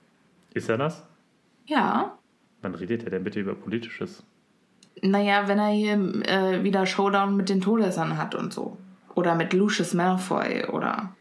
[0.55, 1.05] Ist er das?
[1.66, 2.16] Ja.
[2.62, 4.22] Wann redet er denn bitte über Politisches?
[5.03, 5.94] Naja, wenn er hier
[6.26, 8.76] äh, wieder Showdown mit den Todessern hat und so.
[9.14, 11.14] Oder mit Lucius Malfoy oder.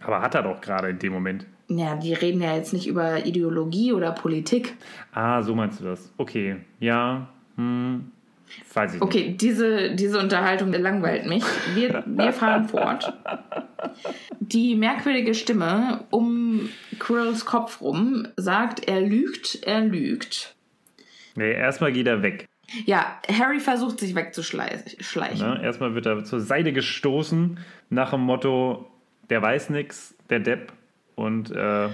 [0.00, 1.46] Aber hat er doch gerade in dem Moment.
[1.68, 4.76] Ja, die reden ja jetzt nicht über Ideologie oder Politik.
[5.12, 6.12] Ah, so meinst du das.
[6.16, 8.10] Okay, ja, hm,
[8.72, 9.02] weiß ich nicht.
[9.02, 11.44] Okay, diese, diese Unterhaltung langweilt mich.
[11.74, 13.12] Wir, wir fahren fort.
[14.40, 20.54] Die merkwürdige Stimme um Quirrells Kopf rum sagt, er lügt, er lügt.
[21.36, 22.48] Nee, erstmal geht er weg.
[22.86, 25.38] Ja, Harry versucht sich wegzuschleichen.
[25.38, 25.60] Ne?
[25.62, 28.90] Erstmal wird er zur Seite gestoßen nach dem Motto,
[29.28, 30.72] der weiß nix, der Depp.
[31.16, 31.88] Und äh,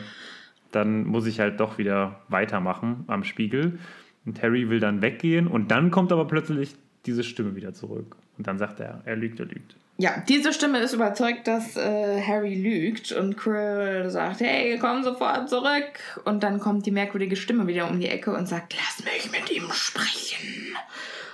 [0.72, 3.78] dann muss ich halt doch wieder weitermachen am Spiegel.
[4.26, 6.74] Und Harry will dann weggehen und dann kommt aber plötzlich
[7.06, 8.16] diese Stimme wieder zurück.
[8.36, 9.76] Und dann sagt er, er lügt, er lügt.
[9.98, 15.48] Ja, diese Stimme ist überzeugt, dass äh, Harry lügt und Quirrell sagt, hey, komm sofort
[15.48, 16.22] zurück.
[16.24, 19.50] Und dann kommt die merkwürdige Stimme wieder um die Ecke und sagt, lass mich mit
[19.50, 20.76] ihm sprechen.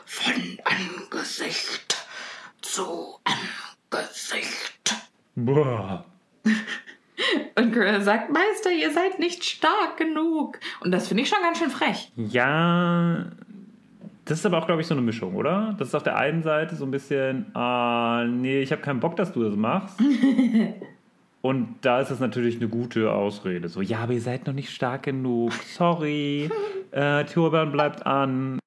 [0.04, 2.06] Von Angesicht
[2.60, 4.94] zu Angesicht.
[5.34, 6.04] Boah.
[7.56, 10.58] Und Quirrell sagt, Meister, ihr seid nicht stark genug.
[10.80, 12.10] Und das finde ich schon ganz schön frech.
[12.16, 13.26] Ja,
[14.24, 15.74] das ist aber auch, glaube ich, so eine Mischung, oder?
[15.78, 19.16] Das ist auf der einen Seite so ein bisschen, ah, nee, ich habe keinen Bock,
[19.16, 19.98] dass du das machst.
[21.42, 23.68] Und da ist es natürlich eine gute Ausrede.
[23.68, 25.52] So, ja, aber ihr seid noch nicht stark genug.
[25.52, 26.50] Sorry.
[26.92, 28.58] Äh, Turban bleibt an.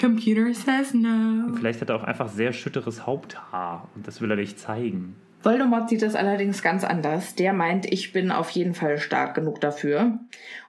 [0.00, 1.52] Computer says no.
[1.56, 3.88] Vielleicht hat er auch einfach sehr schütteres Haupthaar.
[3.96, 5.16] Und das will er nicht zeigen.
[5.42, 7.34] Voldemort sieht das allerdings ganz anders.
[7.34, 10.18] Der meint, ich bin auf jeden Fall stark genug dafür.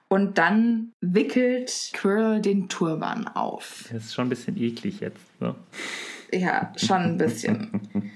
[0.08, 3.88] Und dann wickelt Quirrell den Turban auf.
[3.92, 5.40] Das ist schon ein bisschen eklig jetzt.
[5.40, 5.54] Ne?
[6.32, 8.10] Ja, schon ein bisschen.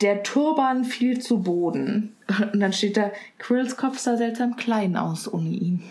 [0.00, 2.16] Der Turban fiel zu Boden.
[2.52, 5.82] Und dann steht da, Quirrells Kopf sah seltsam klein aus ohne ihn.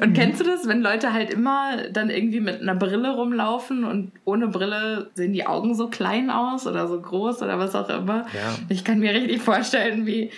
[0.00, 4.12] Und kennst du das, wenn Leute halt immer dann irgendwie mit einer Brille rumlaufen und
[4.24, 8.26] ohne Brille sehen die Augen so klein aus oder so groß oder was auch immer?
[8.34, 8.56] Ja.
[8.68, 10.30] Ich kann mir richtig vorstellen, wie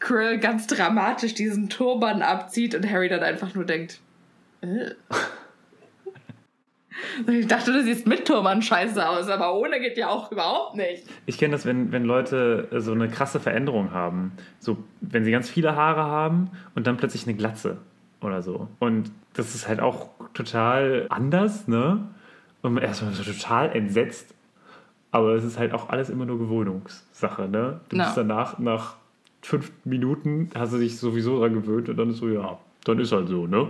[0.00, 4.00] Quirrell ganz dramatisch diesen Turban abzieht und Harry dann einfach nur denkt,
[4.60, 4.90] äh.
[7.26, 11.04] Ich dachte, du siehst mit Turban scheiße aus, aber ohne geht ja auch überhaupt nicht.
[11.26, 14.32] Ich kenne das, wenn, wenn Leute so eine krasse Veränderung haben.
[14.58, 17.78] So, wenn sie ganz viele Haare haben und dann plötzlich eine Glatze.
[18.24, 18.68] Oder so.
[18.78, 22.08] Und das ist halt auch total anders, ne?
[22.62, 24.34] Und erstmal so total entsetzt.
[25.10, 27.80] Aber es ist halt auch alles immer nur Gewöhnungssache, ne?
[27.88, 28.04] Du Ja.
[28.04, 28.94] bist danach, nach
[29.42, 33.12] fünf Minuten, hast du dich sowieso daran gewöhnt und dann ist so, ja, dann ist
[33.12, 33.68] halt so, ne?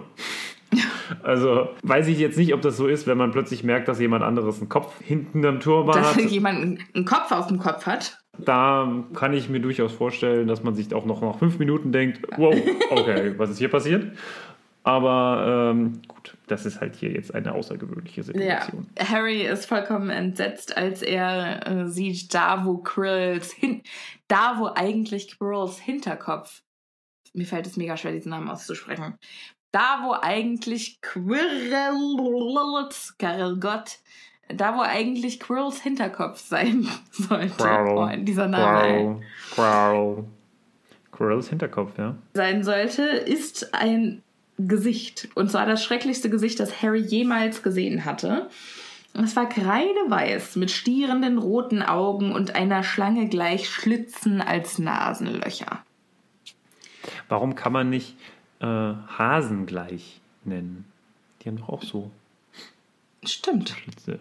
[1.23, 4.25] Also weiß ich jetzt nicht, ob das so ist, wenn man plötzlich merkt, dass jemand
[4.25, 6.21] anderes einen Kopf hinten am Turban Dass hat.
[6.31, 8.24] jemand einen Kopf auf dem Kopf hat.
[8.39, 12.21] Da kann ich mir durchaus vorstellen, dass man sich auch noch nach fünf Minuten denkt,
[12.37, 12.55] wow,
[12.91, 14.17] okay, was ist hier passiert?
[14.85, 18.25] Aber ähm, gut, das ist halt hier jetzt eine außergewöhnliche Ja.
[18.27, 18.87] Situation.
[18.99, 23.83] Harry ist vollkommen entsetzt, als er äh, sieht, da wo Quirrells hin,
[24.29, 26.63] da wo eigentlich Quirrells Hinterkopf,
[27.33, 29.15] mir fällt es mega schwer, diesen Namen auszusprechen,
[29.73, 33.17] da wo eigentlich Quirrells,
[33.59, 33.99] Gott,
[34.49, 37.57] da wo eigentlich Quirrells Hinterkopf sein sollte.
[37.57, 38.19] Quirrell.
[38.21, 39.21] Oh, dieser Name.
[39.55, 40.25] Quirrell.
[41.13, 42.17] Quirrells Hinterkopf, ja.
[42.35, 44.23] sein sollte, ist ein
[44.59, 45.29] Gesicht.
[45.35, 48.49] Und zwar das schrecklichste Gesicht, das Harry jemals gesehen hatte.
[49.15, 55.85] Es war kreideweiß mit stierenden roten Augen und einer Schlange gleich Schlitzen als Nasenlöcher.
[57.29, 58.17] Warum kann man nicht
[58.61, 60.85] äh, Hasen gleich nennen?
[61.41, 62.11] Die haben doch auch so
[63.25, 63.71] Stimmt.
[63.71, 64.21] Schlitze.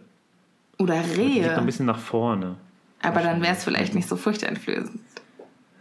[0.79, 1.65] Oder Die liegt noch ein Rehe.
[1.65, 2.55] bisschen nach vorne.
[3.01, 5.01] Aber dann wäre es vielleicht nicht so furchteinflößend.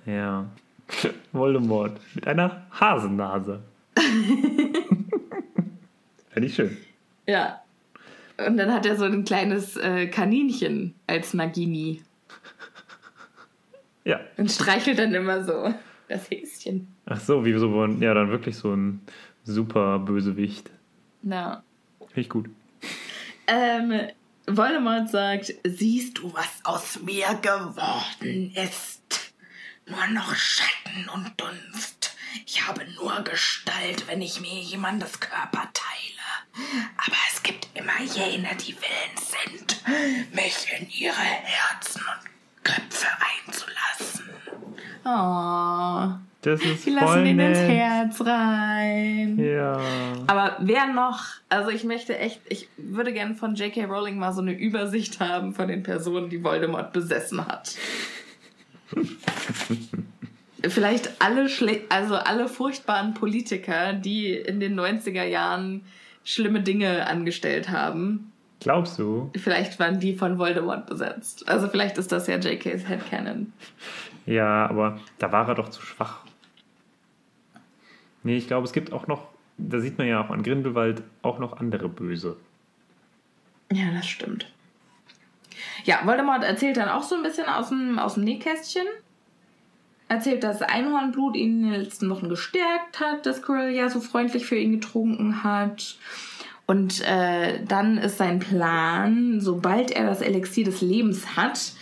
[0.07, 0.47] Ja.
[1.33, 3.61] Voldemort mit einer Hasennase.
[6.31, 6.77] Fände ich schön.
[7.27, 7.61] Ja.
[8.47, 12.03] Und dann hat er so ein kleines äh, Kaninchen als Nagini.
[14.05, 14.19] Ja.
[14.37, 15.73] Und streichelt dann immer so
[16.09, 16.89] das Häschen.
[17.07, 19.01] Ach so, wie so, ein- ja, dann wirklich so ein
[19.45, 20.71] super Bösewicht.
[21.23, 21.63] Na.
[22.09, 22.51] Finde ich gut.
[23.47, 23.93] Ähm,
[24.47, 29.33] Voldemort sagt, siehst du, was aus mir geworden ist?
[29.87, 32.17] Nur noch Schatten und Dunst.
[32.47, 36.83] Ich habe nur Gestalt, wenn ich mir jemandes Körper teile.
[36.97, 43.09] Aber es gibt immer jene, die willens sind, mich in ihre Herzen und Köpfe
[43.47, 44.22] einzulassen.
[45.05, 46.09] Oh,
[46.43, 47.71] Das ist die lassen voll ihn ins nett.
[47.71, 49.39] Herz rein.
[49.39, 49.81] Ja.
[50.27, 53.85] Aber wer noch, also ich möchte echt, ich würde gerne von J.K.
[53.85, 57.75] Rowling mal so eine Übersicht haben von den Personen, die Voldemort besessen hat.
[60.69, 65.83] Vielleicht alle, schle also alle furchtbaren Politiker, die in den 90er Jahren
[66.25, 68.33] schlimme Dinge angestellt haben.
[68.61, 69.31] Glaubst du?
[69.35, 71.49] Vielleicht waren die von Voldemort besetzt.
[71.49, 73.53] Also vielleicht ist das ja J.K.'s Headcanon.
[74.27, 76.21] Ja, aber da war er doch zu schwach.
[78.23, 81.39] Nee, ich glaube, es gibt auch noch, da sieht man ja auch an Grindelwald, auch
[81.39, 82.37] noch andere Böse.
[83.73, 84.47] Ja, das stimmt.
[85.85, 88.87] Ja, Voldemort erzählt dann auch so ein bisschen aus dem, aus dem Nähkästchen.
[90.09, 94.45] Erzählt, dass Einhornblut ihn in den letzten Wochen gestärkt hat, dass Quirrell ja so freundlich
[94.45, 95.97] für ihn getrunken hat.
[96.67, 101.73] Und äh, dann ist sein Plan, sobald er das Elixier des Lebens hat,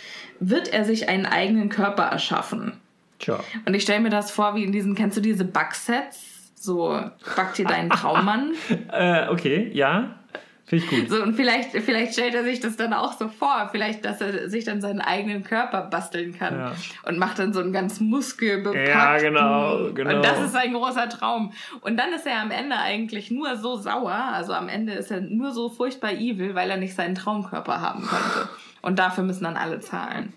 [0.41, 2.73] wird er sich einen eigenen Körper erschaffen.
[3.19, 3.39] Tja.
[3.65, 6.19] Und ich stelle mir das vor, wie in diesen, kennst du diese Backsets?
[6.55, 6.99] So,
[7.35, 8.51] back dir deinen Traummann.
[8.91, 10.15] Äh, okay, ja.
[10.65, 11.09] Finde ich gut.
[11.09, 14.49] So, und vielleicht, vielleicht stellt er sich das dann auch so vor, vielleicht, dass er
[14.49, 16.71] sich dann seinen eigenen Körper basteln kann Ja.
[17.03, 18.87] und macht dann so einen ganz muskelbepackten.
[18.87, 20.15] Ja, genau, genau.
[20.15, 21.51] Und das ist sein großer Traum.
[21.81, 25.21] Und dann ist er am Ende eigentlich nur so sauer, also am Ende ist er
[25.21, 28.49] nur so furchtbar evil, weil er nicht seinen Traumkörper haben konnte.
[28.81, 30.33] Und dafür müssen dann alle zahlen.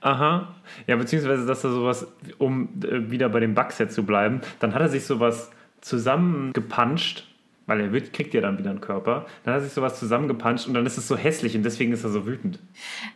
[0.00, 0.54] Aha.
[0.86, 2.06] Ja, beziehungsweise, dass er sowas,
[2.38, 7.26] um äh, wieder bei dem Bugset zu bleiben, dann hat er sich sowas zusammengepanscht,
[7.66, 9.26] weil er wird, kriegt ja dann wieder einen Körper.
[9.42, 12.04] Dann hat er sich sowas zusammengepanscht und dann ist es so hässlich und deswegen ist
[12.04, 12.60] er so wütend.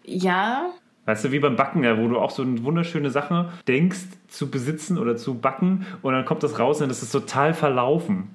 [0.05, 0.73] Ja,
[1.09, 4.51] Weißt du, wie beim Backen, ja, wo du auch so eine wunderschöne Sache denkst zu
[4.51, 8.29] besitzen oder zu backen und dann kommt das raus und das ist total verlaufen.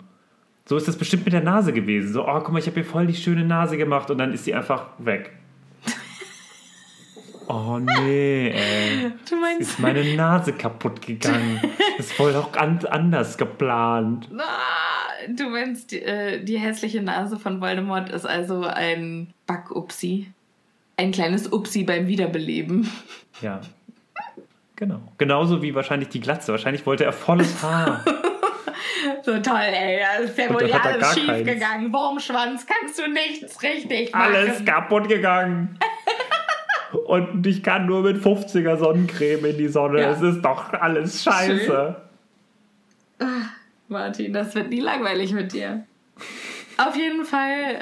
[0.66, 2.14] So ist das bestimmt mit der Nase gewesen.
[2.14, 4.46] So, oh, guck mal, ich habe hier voll die schöne Nase gemacht und dann ist
[4.46, 5.32] die einfach weg.
[7.50, 9.12] Oh nee, ey.
[9.30, 9.62] du meinst.
[9.62, 11.60] Ist meine Nase kaputt gegangen.
[11.98, 14.30] Ist voll auch an, anders geplant.
[15.36, 20.32] Du meinst, die, äh, die hässliche Nase von Voldemort ist also ein Back-Upsi.
[20.96, 22.90] Ein kleines Upsi beim Wiederbeleben.
[23.42, 23.60] Ja.
[24.78, 25.02] Genau.
[25.18, 26.54] Genauso wie wahrscheinlich die Glatze.
[26.54, 28.04] Wahrscheinlich wollte er volles Haar.
[29.24, 30.00] So toll, ey.
[30.00, 31.48] Da ist ja wohl alles schief keins.
[31.48, 31.94] gegangen.
[31.94, 34.36] Wurmschwanz, kannst du nichts richtig machen.
[34.36, 35.80] Alles kaputt gegangen.
[37.08, 40.02] Und ich kann nur mit 50er Sonnencreme in die Sonne.
[40.02, 40.12] Ja.
[40.12, 41.96] Es ist doch alles scheiße.
[43.88, 45.86] Martin, das wird nie langweilig mit dir.
[46.78, 47.76] Auf jeden Fall,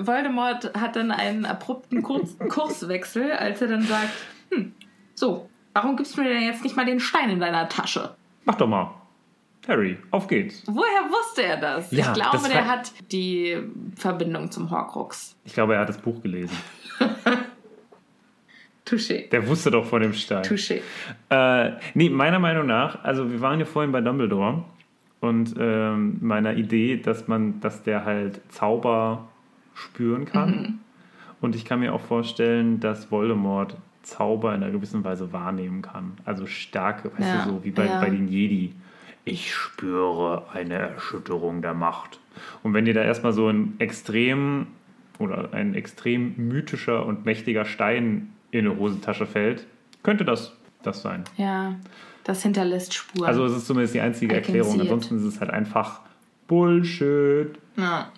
[0.00, 4.12] äh, Voldemort hat dann einen abrupten Kurz Kurswechsel, als er dann sagt,
[4.50, 4.72] hm,
[5.14, 8.14] so, warum gibst du mir denn jetzt nicht mal den Stein in deiner Tasche?
[8.44, 8.94] Mach doch mal.
[9.68, 10.62] Harry, auf geht's.
[10.66, 11.90] Woher wusste er das?
[11.90, 13.56] Ja, ich glaube, das der hat die
[13.96, 15.36] Verbindung zum Horcrux.
[15.44, 16.56] Ich glaube, er hat das Buch gelesen.
[18.86, 19.28] Touché.
[19.30, 20.44] Der wusste doch von dem Stein.
[20.44, 20.80] Touché.
[21.28, 24.62] Äh, nee, meiner Meinung nach, also wir waren ja vorhin bei Dumbledore
[25.20, 29.26] und ähm, meiner Idee, dass man, dass der halt Zauber
[29.74, 30.78] spüren kann.
[31.40, 36.12] Und ich kann mir auch vorstellen, dass Voldemort Zauber in einer gewissen Weise wahrnehmen kann.
[36.24, 38.00] Also starke, weißt Ja, du, so wie bei, ja.
[38.00, 38.72] bei den Jedi.
[39.26, 42.20] Ich spüre eine Erschütterung der Macht.
[42.62, 44.68] Und wenn dir da erstmal so ein extrem
[45.18, 49.66] oder ein extrem mythischer und mächtiger Stein in eine Hosentasche fällt,
[50.04, 50.52] könnte das
[50.84, 51.24] das sein.
[51.36, 51.74] Ja,
[52.22, 53.26] das hinterlässt Spuren.
[53.26, 54.80] Also es ist zumindest die einzige Erklärung.
[54.80, 56.02] Ansonsten ist es halt einfach
[56.46, 57.58] Bullshit.
[57.76, 58.12] Ja.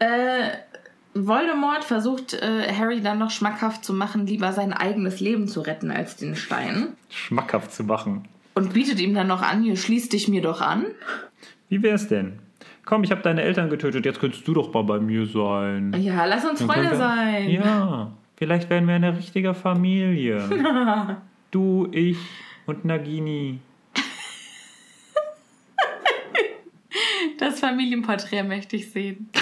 [0.00, 0.50] Äh,
[1.14, 5.92] Voldemort versucht äh, Harry dann noch schmackhaft zu machen, lieber sein eigenes Leben zu retten
[5.92, 6.88] als den Stein.
[7.08, 8.26] Schmackhaft zu machen.
[8.56, 10.86] Und bietet ihm dann noch an, hier schließ dich mir doch an.
[11.68, 12.38] Wie wär's denn?
[12.86, 15.94] Komm, ich habe deine Eltern getötet, jetzt könntest du doch mal bei mir sein.
[16.00, 17.50] Ja, lass uns Dann Freunde können wir- sein.
[17.50, 20.48] Ja, vielleicht werden wir eine richtige Familie.
[21.50, 22.16] du, ich
[22.66, 23.58] und Nagini.
[27.38, 29.28] Das Familienporträt möchte ich sehen.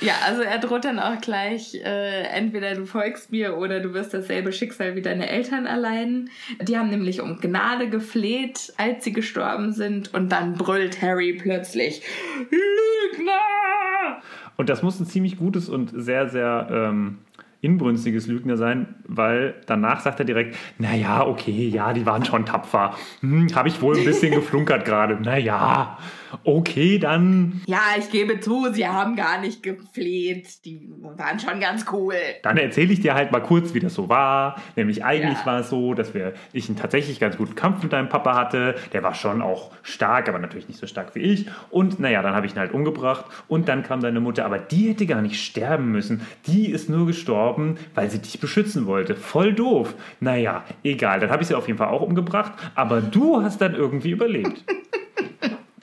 [0.00, 4.12] Ja, also er droht dann auch gleich, äh, entweder du folgst mir oder du wirst
[4.12, 6.28] dasselbe Schicksal wie deine Eltern erleiden.
[6.60, 12.02] Die haben nämlich um Gnade gefleht, als sie gestorben sind und dann brüllt Harry plötzlich,
[12.50, 14.20] Lügner!
[14.56, 17.18] Und das muss ein ziemlich gutes und sehr, sehr ähm,
[17.62, 22.94] inbrünstiges Lügner sein, weil danach sagt er direkt, naja, okay, ja, die waren schon tapfer.
[23.20, 25.20] Hm, Habe ich wohl ein bisschen geflunkert gerade.
[25.20, 25.98] Naja,
[26.44, 30.64] okay, dann, Ja, ich gebe zu, sie haben gar nicht gefleht.
[30.64, 32.14] Die waren schon ganz cool.
[32.42, 34.56] dann erzähle ich dir halt mal kurz, wie das so war.
[34.76, 35.46] Nämlich eigentlich Ja.
[35.46, 38.74] war es so, dass wir, ich einen tatsächlich ganz guten Kampf mit deinem Papa hatte.
[38.92, 41.46] Der war schon auch stark, aber natürlich nicht so stark wie ich.
[41.70, 43.24] Und naja, dann habe ich ihn halt umgebracht.
[43.48, 46.22] Und dann kam deine Mutter, aber die hätte gar nicht sterben müssen.
[46.46, 49.14] Die ist nur gestorben, weil sie dich beschützen wollte.
[49.14, 49.94] Voll doof.
[50.20, 51.20] Naja, egal.
[51.20, 52.52] Dann habe ich sie auf jeden Fall auch umgebracht.
[52.74, 54.64] Aber du hast dann irgendwie überlebt.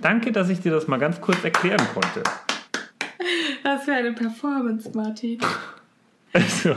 [0.03, 2.21] Danke, dass ich dir das mal ganz kurz erklären konnte.
[3.63, 5.39] Was für eine Performance, Martin.
[6.33, 6.75] Also,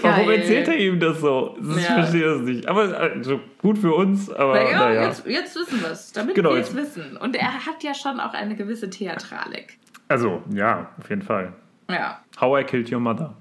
[0.00, 0.38] warum Geil.
[0.40, 1.56] erzählt er ihm das so?
[1.60, 1.94] Das Ich Ja.
[1.94, 2.66] verstehe das nicht.
[2.68, 5.06] Aber also, gut für uns, aber Naja, naja.
[5.08, 7.16] jetzt, jetzt wissen wir es, damit Genau, wir es wissen.
[7.16, 9.76] Und er hat ja schon auch eine gewisse Theatralik.
[10.08, 11.52] Also, ja, auf jeden Fall.
[11.90, 12.22] Ja.
[12.40, 13.34] How I Killed Your Mother.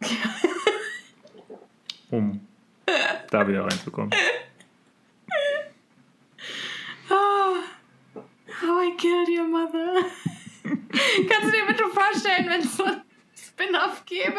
[2.10, 2.40] um
[3.30, 4.10] da wieder reinzukommen.
[7.08, 7.56] How
[8.82, 9.94] I killed your mother.
[10.64, 13.02] Kannst du dir bitte vorstellen, wenn es so ein
[13.34, 14.38] Spin-off gäbe,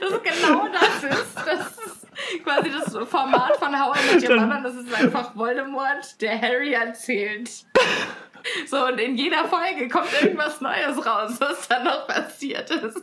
[0.00, 1.36] das genau das ist?
[1.36, 4.60] Das ist quasi das Format von How I Met Your Dann- Mother.
[4.62, 7.50] Das ist einfach Voldemort, der Harry erzählt.
[8.66, 13.00] So, und in jeder Folge kommt irgendwas Neues raus, was dann noch passiert ist.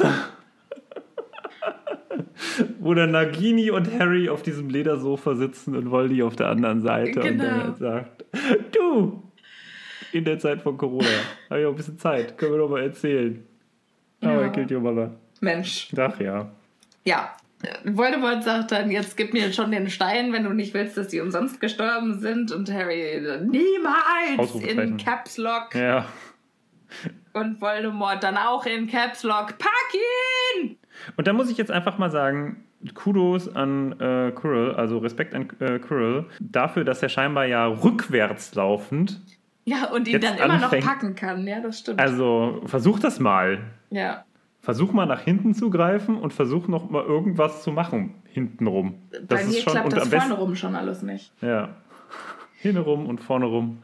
[2.79, 7.19] Wo dann Nagini und Harry auf diesem Ledersofa sitzen und Voldy auf der anderen Seite
[7.21, 7.43] und Genau.
[7.43, 8.25] dann halt sagt,
[8.75, 9.23] du,
[10.13, 11.07] in der Zeit von Corona,
[11.49, 13.43] habe ich auch ein bisschen Zeit, können wir doch mal erzählen.
[14.23, 14.45] How Ja.
[14.47, 15.11] I Killed Your Mother.
[15.41, 15.89] Mensch.
[15.97, 16.49] Ach ja.
[17.03, 17.35] Ja.
[17.85, 21.21] Voldemort sagt dann, jetzt gib mir schon den Stein, wenn du nicht willst, dass die
[21.21, 22.51] umsonst gestorben sind.
[22.51, 25.73] Und Harry, niemals in Caps Lock.
[25.73, 26.05] Ja.
[27.31, 29.57] Und Voldemort dann auch in Caps Lock.
[29.57, 30.77] Pack ihn!
[31.15, 35.49] Und da muss ich jetzt einfach mal sagen, Kudos an äh, Quirrell, also Respekt an
[35.59, 39.21] äh, Quirrell, dafür, dass er scheinbar ja rückwärts laufend,
[39.65, 41.47] Ja, und ihn dann immer anfängt- noch packen kann.
[41.47, 41.99] Ja, das stimmt.
[41.99, 43.59] also versuch das mal.
[43.89, 44.23] ja.
[44.61, 48.93] Versuch mal nach hinten zu greifen und versuch noch mal irgendwas zu machen hintenrum.
[49.11, 51.33] Das Bei mir schon klappt das vorne rum schon alles nicht.
[51.41, 51.67] ja
[52.61, 53.79] hinten rum und vorne rum.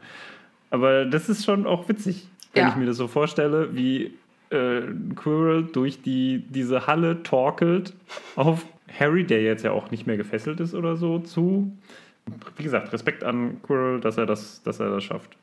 [0.70, 2.68] Aber das ist schon auch witzig, wenn Ja.
[2.70, 4.14] ich mir das so vorstelle, wie
[4.48, 4.80] äh,
[5.16, 7.92] Quirrell durch die diese Halle torkelt
[8.36, 8.64] auf
[8.98, 11.70] Harry, der jetzt ja auch nicht mehr gefesselt ist oder so, zu.
[12.56, 15.36] Wie gesagt, Respekt an Quirrell, dass er das, dass er das schafft.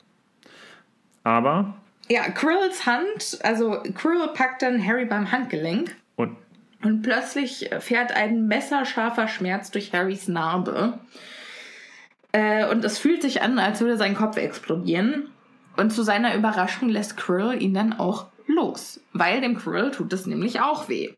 [1.28, 1.74] Aber
[2.08, 5.94] Ja, Quirrells Hand, also Quirrell packt dann Harry beim Handgelenk.
[6.16, 6.38] und
[6.82, 10.98] Und plötzlich fährt ein messerscharfer Schmerz durch Harrys Narbe.
[12.32, 15.28] Äh, und es fühlt sich an, als würde sein Kopf explodieren.
[15.76, 18.98] Und zu seiner Überraschung lässt Quirrell ihn dann auch los.
[19.12, 21.12] Weil dem Quirrell tut es nämlich auch weh.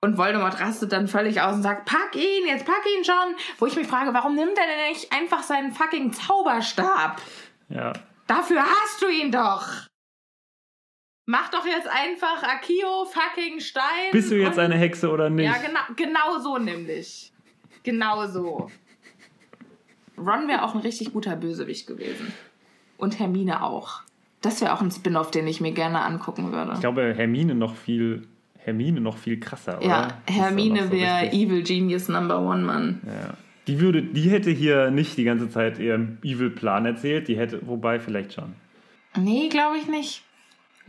[0.00, 3.36] Und Voldemort rastet dann völlig aus und sagt, pack ihn, jetzt pack ihn schon.
[3.58, 7.22] Wo ich mich frage, warum nimmt er denn nicht einfach seinen fucking Zauberstab?
[7.68, 7.92] ja,
[8.26, 9.88] Dafür hast du ihn doch.
[11.26, 14.12] Mach doch jetzt einfach Akio fucking Stein.
[14.12, 15.46] bist du jetzt eine Hexe oder nicht?
[15.46, 17.32] ja, genau, genau so nämlich.
[17.82, 18.70] Genau so.
[20.18, 22.32] Ron wäre auch ein richtig guter Bösewicht gewesen.
[22.98, 24.02] Und Hermine auch.
[24.42, 26.72] Das wäre auch ein Spin-off, den ich mir gerne angucken würde.
[26.74, 29.86] Ich glaube, Hermine noch viel, Hermine noch viel krasser, oder?
[29.86, 33.00] ja, Hermine so wäre Evil Genius Number One, Mann.
[33.06, 33.34] Ja.
[33.66, 37.98] Die würde, die hätte hier nicht die ganze Zeit ihren Evil-Plan erzählt, die hätte, wobei
[37.98, 38.54] vielleicht schon.
[39.16, 40.22] Nee, glaube ich nicht.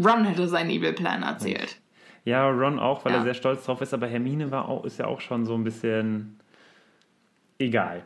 [0.04, 1.78] Ron hätte seinen Evil-Plan erzählt.
[2.26, 3.20] Ja, Ron auch, weil Ja.
[3.20, 5.64] er sehr stolz drauf ist, aber Hermine war auch, ist ja auch schon so ein
[5.64, 6.38] bisschen
[7.60, 8.02] egal.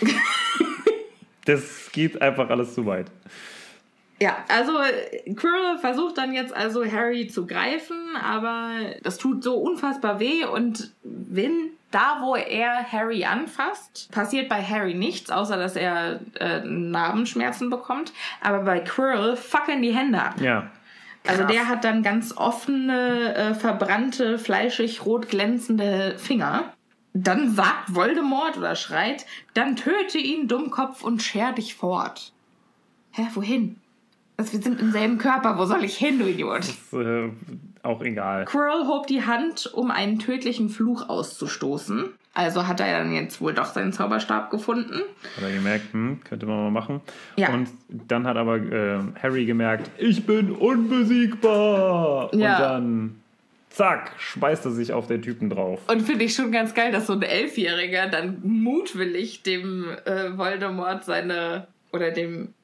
[1.44, 3.06] das geht einfach alles zu weit.
[4.20, 4.72] Ja, also
[5.34, 8.70] Quirrell versucht dann jetzt also Harry zu greifen, aber
[9.02, 14.94] das tut so unfassbar weh und wenn da, wo er Harry anfasst, passiert bei Harry
[14.94, 18.12] nichts, außer dass er äh, Narbenschmerzen bekommt.
[18.40, 20.40] Aber bei Quirrell fackeln die Hände ab.
[20.40, 20.70] Ja.
[21.26, 21.52] Also Krass.
[21.52, 26.72] der hat dann ganz offene, äh, verbrannte, fleischig rot glänzende Finger.
[27.14, 32.32] Dann sagt Voldemort oder schreit, dann töte ihn, Dummkopf, und scher dich fort.
[33.12, 33.76] Hä, wohin?
[34.38, 36.60] Also wir sind im selben Körper, wo soll ich hin, du Idiot?
[36.60, 37.30] Ist, äh,
[37.82, 38.44] auch egal.
[38.44, 42.14] Quirrell hob die Hand, um einen tödlichen Fluch auszustoßen.
[42.34, 45.02] Also hat er dann jetzt wohl doch seinen Zauberstab gefunden.
[45.36, 47.02] Hat er gemerkt, hm, könnte man mal machen.
[47.36, 47.52] Ja.
[47.52, 52.34] Und dann hat aber äh, Harry gemerkt, ich bin unbesiegbar.
[52.34, 52.54] Ja.
[52.54, 53.20] Und dann,
[53.68, 55.80] zack, schmeißt er sich auf den Typen drauf.
[55.88, 61.04] Und finde ich schon ganz geil, dass so ein Elfjähriger dann mutwillig dem äh, Voldemort
[61.04, 62.54] seine oder dem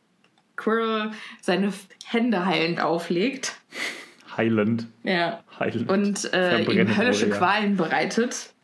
[0.56, 1.10] Quirrell
[1.42, 1.72] seine
[2.06, 3.60] Hände heilend auflegt.
[4.38, 4.86] Heilend.
[5.02, 5.42] Ja.
[5.58, 5.90] Heilend.
[5.90, 7.28] Und äh, ihm höllische.
[7.28, 8.54] Qualen bereitet.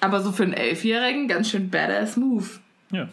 [0.00, 2.48] Aber so für einen Elfjährigen ganz schön badass Move.
[2.90, 3.08] Ja,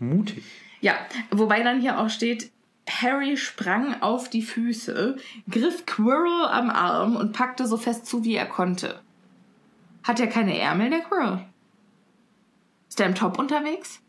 [0.00, 0.42] mutig.
[0.80, 0.94] Ja,
[1.30, 2.50] wobei dann hier auch steht,
[2.90, 5.16] Harry sprang auf die Füße,
[5.48, 8.98] griff Quirrell am Arm und packte so fest zu, wie er konnte.
[10.02, 11.44] Hat er keine Ärmel, der Quirrell?
[12.88, 14.00] Ist der im Top unterwegs?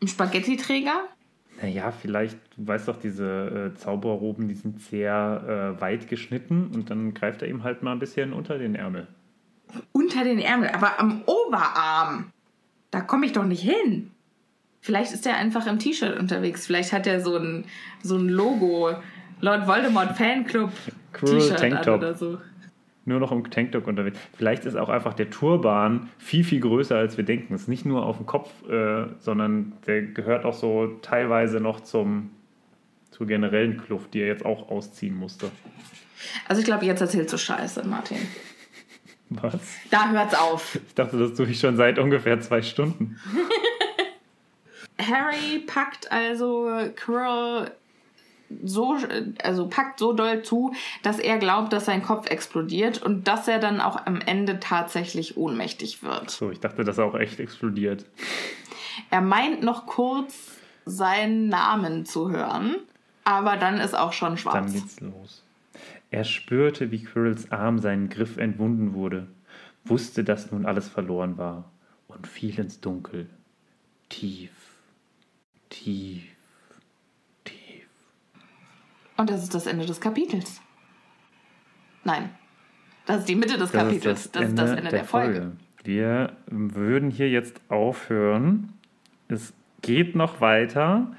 [0.00, 1.08] Im Spaghetti-Träger?
[1.64, 6.90] Naja, vielleicht, du weißt doch, diese äh, Zauberroben, die sind sehr äh, weit geschnitten und
[6.90, 9.06] dann greift er ihm halt mal ein bisschen unter den Ärmel.
[9.92, 12.30] Unter den Ärmel, aber am Oberarm.
[12.90, 14.10] Da komme ich doch nicht hin.
[14.82, 16.66] Vielleicht ist er einfach im T-Shirt unterwegs.
[16.66, 17.64] Vielleicht hat er so ein,
[18.02, 18.94] so ein Logo.
[19.40, 20.70] Lord Voldemort Fanclub
[21.14, 22.38] T-Shirt oder so.
[23.06, 24.18] Nur noch im Tanktop unterwegs.
[24.36, 27.54] Vielleicht ist auch einfach der Turban viel, viel größer, als wir denken.
[27.54, 32.30] Ist nicht nur auf dem Kopf, äh, sondern der gehört auch so teilweise noch zum,
[33.10, 35.50] zur generellen Kluft, die er jetzt auch ausziehen musste.
[36.48, 38.18] Also ich glaube, jetzt erzählst du Scheiße, Martin.
[39.28, 39.60] Was?
[39.90, 40.78] Da hört's auf.
[40.86, 43.18] Ich dachte, das tue ich schon seit ungefähr zwei Stunden.
[44.98, 47.72] Harry packt also Quirrell
[48.62, 48.96] so,
[49.42, 53.58] also packt so doll zu, dass er glaubt, dass sein Kopf explodiert und dass er
[53.58, 56.30] dann auch am Ende tatsächlich ohnmächtig wird.
[56.30, 58.04] So, ich dachte, das auch echt explodiert.
[59.10, 60.52] Er meint noch kurz
[60.84, 62.76] seinen Namen zu hören,
[63.24, 64.72] aber dann ist auch schon Dann schwarz.
[64.72, 65.42] geht's los.
[66.10, 69.26] Er spürte, wie Quirrells Arm seinen Griff entwunden wurde,
[69.84, 71.70] wusste, dass nun alles verloren war
[72.06, 73.28] und fiel ins Dunkel.
[74.08, 74.50] Tief,
[75.70, 76.22] tief.
[79.16, 80.60] Und das ist das Ende des Kapitels.
[82.04, 82.30] Nein.
[83.06, 84.30] Das ist die Mitte des Kapitels.
[84.32, 85.52] Das ist das Ende, der, Folge.
[85.82, 88.72] Wir würden hier jetzt aufhören.
[89.28, 89.52] Es
[89.82, 91.14] geht noch weiter,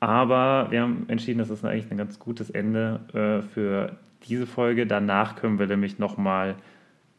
[0.00, 3.96] aber wir haben entschieden, das ist eigentlich ein ganz gutes Ende äh, für
[4.28, 4.86] diese Folge.
[4.86, 6.54] Danach können wir nämlich nochmal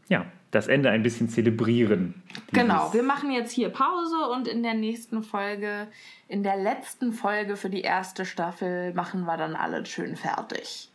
[0.08, 2.22] ja, das Ende ein bisschen zelebrieren.
[2.52, 5.88] Genau, wir machen jetzt hier Pause und in der nächsten Folge,
[6.28, 10.90] in der letzten Folge für die erste Staffel, machen wir dann alles schön fertig.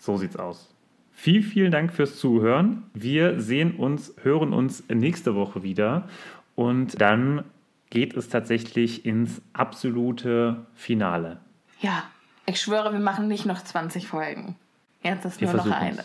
[0.00, 0.68] So sieht's aus.
[1.12, 2.84] Vielen, vielen Dank fürs Zuhören.
[2.94, 6.08] Wir sehen uns, hören uns nächste Woche wieder
[6.54, 7.44] und dann
[7.90, 11.38] geht es tatsächlich ins absolute Finale.
[11.80, 12.04] Ja,
[12.46, 14.56] ich schwöre, wir machen nicht noch 20 Folgen.
[15.02, 16.04] Jetzt ist Wir nur noch eine.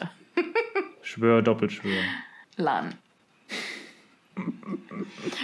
[1.02, 2.02] Schwör, Doppelschwör.
[2.58, 2.96] Lan.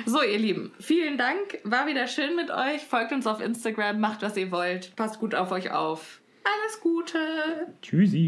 [0.06, 1.60] So, ihr Lieben, vielen Dank.
[1.64, 2.82] War wieder schön mit euch.
[2.82, 4.96] Folgt uns auf Instagram, macht was ihr wollt.
[4.96, 6.22] Passt gut auf euch auf.
[6.44, 7.20] Alles Gute.
[7.82, 8.28] Tschüssi.